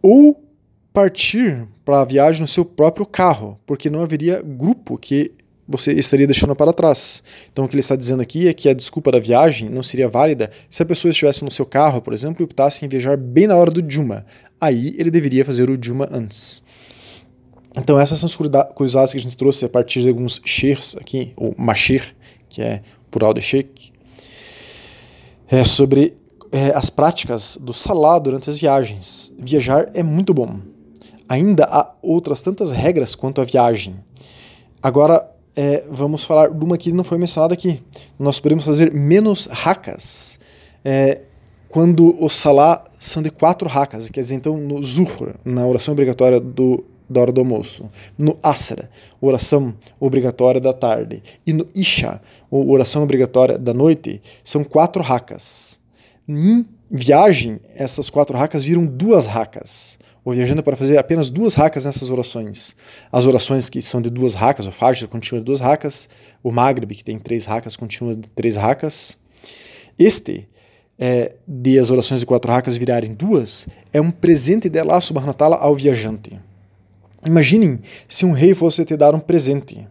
ou 0.00 0.42
partir 0.90 1.66
para 1.84 2.00
a 2.00 2.04
viagem 2.04 2.40
no 2.40 2.48
seu 2.48 2.64
próprio 2.64 3.04
carro, 3.04 3.58
porque 3.66 3.90
não 3.90 4.02
haveria 4.02 4.42
grupo 4.42 4.96
que 4.96 5.32
você 5.72 5.92
estaria 5.92 6.26
deixando 6.26 6.54
para 6.54 6.72
trás. 6.72 7.22
Então 7.52 7.64
o 7.64 7.68
que 7.68 7.74
ele 7.74 7.80
está 7.80 7.96
dizendo 7.96 8.22
aqui 8.22 8.48
é 8.48 8.52
que 8.52 8.68
a 8.68 8.74
desculpa 8.74 9.10
da 9.10 9.18
viagem 9.18 9.68
não 9.68 9.82
seria 9.82 10.08
válida 10.08 10.50
se 10.70 10.82
a 10.82 10.86
pessoa 10.86 11.10
estivesse 11.10 11.44
no 11.44 11.50
seu 11.50 11.66
carro, 11.66 12.00
por 12.00 12.12
exemplo, 12.12 12.42
e 12.42 12.44
optasse 12.44 12.84
em 12.84 12.88
viajar 12.88 13.16
bem 13.16 13.46
na 13.46 13.56
hora 13.56 13.70
do 13.70 13.82
Juma. 13.90 14.24
Aí 14.60 14.94
ele 14.98 15.10
deveria 15.10 15.44
fazer 15.44 15.68
o 15.68 15.78
Juma 15.82 16.08
antes. 16.12 16.62
Então 17.76 17.98
essas 17.98 18.18
são 18.18 18.26
as 18.26 18.34
curiosidades 18.34 19.12
que 19.12 19.18
a 19.18 19.22
gente 19.22 19.36
trouxe 19.36 19.64
a 19.64 19.68
partir 19.68 20.02
de 20.02 20.08
alguns 20.08 20.40
sheikhs 20.44 20.96
aqui, 20.96 21.32
ou 21.36 21.54
mashir, 21.56 22.14
que 22.48 22.60
é 22.60 22.82
plural 23.10 23.32
de 23.32 23.40
sheikh, 23.40 23.92
é 25.48 25.64
sobre 25.64 26.16
é, 26.52 26.70
as 26.74 26.90
práticas 26.90 27.58
do 27.60 27.72
salá 27.72 28.18
durante 28.18 28.50
as 28.50 28.58
viagens. 28.58 29.32
Viajar 29.38 29.90
é 29.94 30.02
muito 30.02 30.34
bom. 30.34 30.60
Ainda 31.28 31.64
há 31.64 31.90
outras 32.02 32.42
tantas 32.42 32.70
regras 32.70 33.14
quanto 33.14 33.40
à 33.40 33.44
viagem. 33.44 33.96
Agora, 34.82 35.31
é, 35.54 35.84
vamos 35.90 36.24
falar 36.24 36.50
de 36.50 36.64
uma 36.64 36.78
que 36.78 36.92
não 36.92 37.04
foi 37.04 37.18
mencionada 37.18 37.54
aqui. 37.54 37.82
Nós 38.18 38.40
podemos 38.40 38.64
fazer 38.64 38.92
menos 38.92 39.46
racas 39.46 40.38
é, 40.84 41.22
quando 41.68 42.16
os 42.22 42.34
salá 42.34 42.84
são 42.98 43.22
de 43.22 43.30
quatro 43.30 43.68
racas. 43.68 44.08
Quer 44.08 44.20
dizer, 44.20 44.34
então, 44.34 44.56
no 44.56 44.82
zuhur, 44.82 45.34
na 45.44 45.66
oração 45.66 45.92
obrigatória 45.92 46.40
do, 46.40 46.84
da 47.08 47.20
hora 47.20 47.32
do 47.32 47.40
almoço. 47.40 47.84
No 48.18 48.36
asra, 48.42 48.90
oração 49.20 49.74
obrigatória 50.00 50.60
da 50.60 50.72
tarde. 50.72 51.22
E 51.46 51.52
no 51.52 51.68
isha, 51.74 52.20
oração 52.50 53.02
obrigatória 53.02 53.58
da 53.58 53.74
noite, 53.74 54.22
são 54.42 54.64
quatro 54.64 55.02
racas. 55.02 55.80
Em 56.26 56.64
viagem, 56.90 57.60
essas 57.74 58.10
quatro 58.10 58.36
racas 58.36 58.64
viram 58.64 58.84
duas 58.84 59.26
racas. 59.26 59.98
O 60.24 60.32
viajante 60.32 60.62
pode 60.62 60.76
fazer 60.76 60.98
apenas 60.98 61.28
duas 61.28 61.54
racas 61.54 61.84
nessas 61.84 62.08
orações. 62.08 62.76
As 63.10 63.26
orações 63.26 63.68
que 63.68 63.82
são 63.82 64.00
de 64.00 64.08
duas 64.08 64.34
racas, 64.34 64.66
o 64.66 64.72
Fajr 64.72 65.08
continua 65.08 65.40
de 65.40 65.46
duas 65.46 65.58
racas, 65.58 66.08
o 66.42 66.52
Maghrib, 66.52 66.92
que 66.92 67.02
tem 67.02 67.18
três 67.18 67.44
racas, 67.44 67.76
continua 67.76 68.14
de 68.14 68.28
três 68.28 68.56
racas. 68.56 69.18
Este, 69.98 70.48
é, 70.96 71.34
de 71.46 71.76
as 71.76 71.90
orações 71.90 72.20
de 72.20 72.26
quatro 72.26 72.52
racas 72.52 72.76
virarem 72.76 73.12
duas, 73.12 73.66
é 73.92 74.00
um 74.00 74.12
presente 74.12 74.68
de 74.68 74.78
Allah 74.78 75.00
subhanahu 75.00 75.30
wa 75.30 75.34
ta'ala 75.34 75.56
ao 75.56 75.74
viajante. 75.74 76.38
Imaginem 77.26 77.80
se 78.06 78.24
um 78.24 78.32
rei 78.32 78.54
fosse 78.54 78.84
te 78.84 78.96
dar 78.96 79.14
um 79.14 79.20
presente 79.20 79.86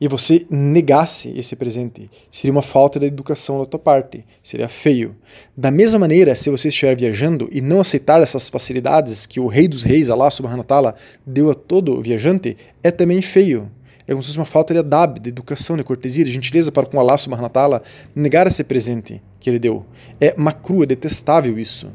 e 0.00 0.08
você 0.08 0.46
negasse 0.48 1.30
esse 1.36 1.54
presente, 1.54 2.10
seria 2.30 2.52
uma 2.52 2.62
falta 2.62 2.98
de 2.98 3.06
educação 3.06 3.58
da 3.58 3.66
tua 3.66 3.78
parte, 3.78 4.24
seria 4.42 4.68
feio. 4.68 5.14
Da 5.54 5.70
mesma 5.70 5.98
maneira, 5.98 6.34
se 6.34 6.48
você 6.48 6.68
estiver 6.68 6.96
viajando 6.96 7.48
e 7.52 7.60
não 7.60 7.80
aceitar 7.80 8.22
essas 8.22 8.48
facilidades 8.48 9.26
que 9.26 9.38
o 9.38 9.46
rei 9.46 9.68
dos 9.68 9.82
reis, 9.82 10.08
Allah 10.08 10.30
subhanahu 10.30 10.60
wa 10.60 10.64
ta'ala, 10.64 10.94
deu 11.26 11.50
a 11.50 11.54
todo 11.54 12.00
viajante, 12.00 12.56
é 12.82 12.90
também 12.90 13.20
feio. 13.20 13.70
É 14.08 14.12
como 14.12 14.22
se 14.22 14.28
fosse 14.28 14.38
uma 14.38 14.46
falta 14.46 14.72
de 14.72 14.80
adab, 14.80 15.20
de 15.20 15.28
educação, 15.28 15.76
de 15.76 15.84
cortesia, 15.84 16.24
de 16.24 16.32
gentileza 16.32 16.72
para 16.72 16.86
com 16.86 16.98
Allah 16.98 17.18
subhanahu 17.18 17.44
wa 17.44 17.50
ta'ala, 17.50 17.82
negar 18.14 18.46
esse 18.46 18.64
presente 18.64 19.22
que 19.38 19.50
ele 19.50 19.58
deu. 19.58 19.84
É 20.18 20.34
macru, 20.36 20.82
é 20.82 20.86
detestável 20.86 21.58
isso. 21.58 21.92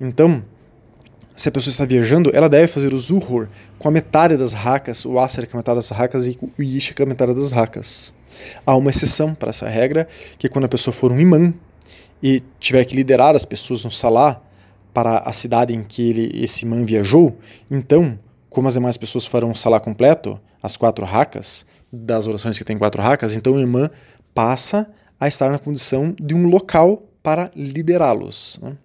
Então, 0.00 0.42
se 1.34 1.48
a 1.48 1.52
pessoa 1.52 1.70
está 1.70 1.84
viajando, 1.84 2.30
ela 2.34 2.48
deve 2.48 2.66
fazer 2.66 2.92
o 2.92 2.98
zuhur 2.98 3.48
com 3.78 3.88
a 3.88 3.90
metade 3.90 4.36
das 4.36 4.52
racas, 4.52 5.04
o 5.04 5.18
asr 5.18 5.46
com 5.46 5.56
a 5.56 5.60
metade 5.60 5.76
das 5.76 5.90
racas 5.90 6.26
e 6.26 6.38
o 6.40 6.62
isha 6.62 6.94
com 6.94 7.02
a 7.02 7.06
metade 7.06 7.34
das 7.34 7.52
racas. 7.52 8.14
Há 8.66 8.76
uma 8.76 8.90
exceção 8.90 9.34
para 9.34 9.50
essa 9.50 9.68
regra, 9.68 10.06
que 10.38 10.48
quando 10.48 10.66
a 10.66 10.68
pessoa 10.68 10.92
for 10.92 11.10
um 11.12 11.18
imã 11.18 11.52
e 12.22 12.42
tiver 12.58 12.84
que 12.84 12.94
liderar 12.94 13.34
as 13.34 13.44
pessoas 13.44 13.84
no 13.84 13.90
salá 13.90 14.40
para 14.92 15.18
a 15.18 15.32
cidade 15.32 15.74
em 15.74 15.82
que 15.82 16.10
ele, 16.10 16.44
esse 16.44 16.64
imã 16.64 16.84
viajou, 16.84 17.36
então, 17.70 18.18
como 18.48 18.68
as 18.68 18.74
demais 18.74 18.96
pessoas 18.96 19.24
farão 19.26 19.50
o 19.50 19.56
salá 19.56 19.80
completo, 19.80 20.38
as 20.62 20.76
quatro 20.76 21.04
racas, 21.04 21.64
das 21.92 22.26
orações 22.26 22.58
que 22.58 22.64
tem 22.64 22.76
quatro 22.76 23.00
racas, 23.00 23.34
então 23.34 23.54
o 23.54 23.60
imã 23.60 23.90
passa 24.34 24.90
a 25.18 25.26
estar 25.26 25.50
na 25.50 25.58
condição 25.58 26.14
de 26.20 26.34
um 26.34 26.48
local 26.48 27.02
para 27.22 27.50
liderá-los. 27.54 28.58
Né? 28.62 28.76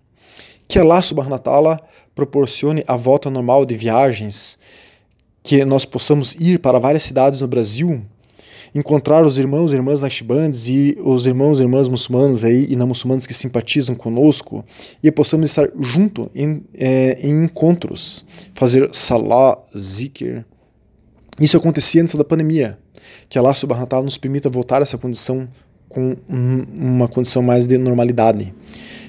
Que 0.68 0.80
Allah 0.80 1.02
subhanahu 1.02 1.34
wa 1.34 1.40
ta'ala 1.40 1.82
proporcione 2.16 2.84
a 2.88 2.96
volta 2.96 3.30
normal 3.30 3.66
de 3.66 3.76
viagens, 3.76 4.58
que 5.44 5.64
nós 5.64 5.86
possamos 5.86 6.34
ir 6.36 6.60
para 6.60 6.80
várias 6.80 7.04
cidades 7.04 7.42
no 7.42 7.48
Brasil, 7.48 8.04
encontrar 8.74 9.26
os 9.26 9.38
irmãos 9.38 9.72
e 9.72 9.76
irmãs 9.76 10.02
Naqshbands 10.02 10.68
e 10.68 10.98
os 11.02 11.26
irmãos 11.26 11.60
e 11.60 11.64
irmãs 11.64 11.88
muçulmanos 11.88 12.44
aí 12.44 12.66
e 12.70 12.76
não 12.76 12.88
muçulmanos 12.88 13.26
que 13.26 13.34
simpatizam 13.34 13.96
conosco 13.96 14.66
e 15.02 15.10
possamos 15.12 15.50
estar 15.50 15.70
junto 15.80 16.30
em, 16.36 16.64
é, 16.74 17.18
em 17.22 17.46
encontros, 17.46 18.26
fazer 18.54 18.90
salah, 18.94 19.58
zikr. 19.78 20.44
Isso 21.40 21.58
acontecia 21.58 22.02
antes 22.02 22.16
da 22.16 22.24
pandemia. 22.24 22.78
Que 23.30 23.38
Allah 23.38 23.54
subhanahu 23.54 23.84
wa 23.84 23.88
ta'ala 23.88 24.06
nos 24.06 24.18
permita 24.18 24.50
voltar 24.50 24.82
a 24.82 24.84
essa 24.84 24.98
condição 24.98 25.48
com 25.96 26.18
uma 26.30 27.08
condição 27.08 27.42
mais 27.42 27.66
de 27.66 27.78
normalidade. 27.78 28.54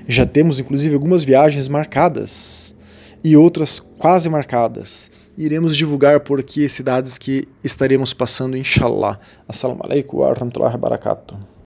Já 0.06 0.24
temos 0.24 0.60
inclusive 0.60 0.94
algumas 0.94 1.24
viagens 1.24 1.66
marcadas 1.66 2.76
e 3.24 3.36
outras 3.36 3.80
quase 3.80 4.28
marcadas. 4.28 5.10
Iremos 5.36 5.76
divulgar 5.76 6.20
por 6.20 6.38
aqui 6.38 6.68
cidades 6.68 7.18
que 7.18 7.46
estaremos 7.62 8.14
passando, 8.14 8.56
inshallah. 8.56 9.18
Assalamu 9.48 9.80
alaikum 9.84 10.18
wa 10.18 10.32
rahmatullahi 10.32 10.74
wa 10.74 10.78
barakatuh. 10.78 11.46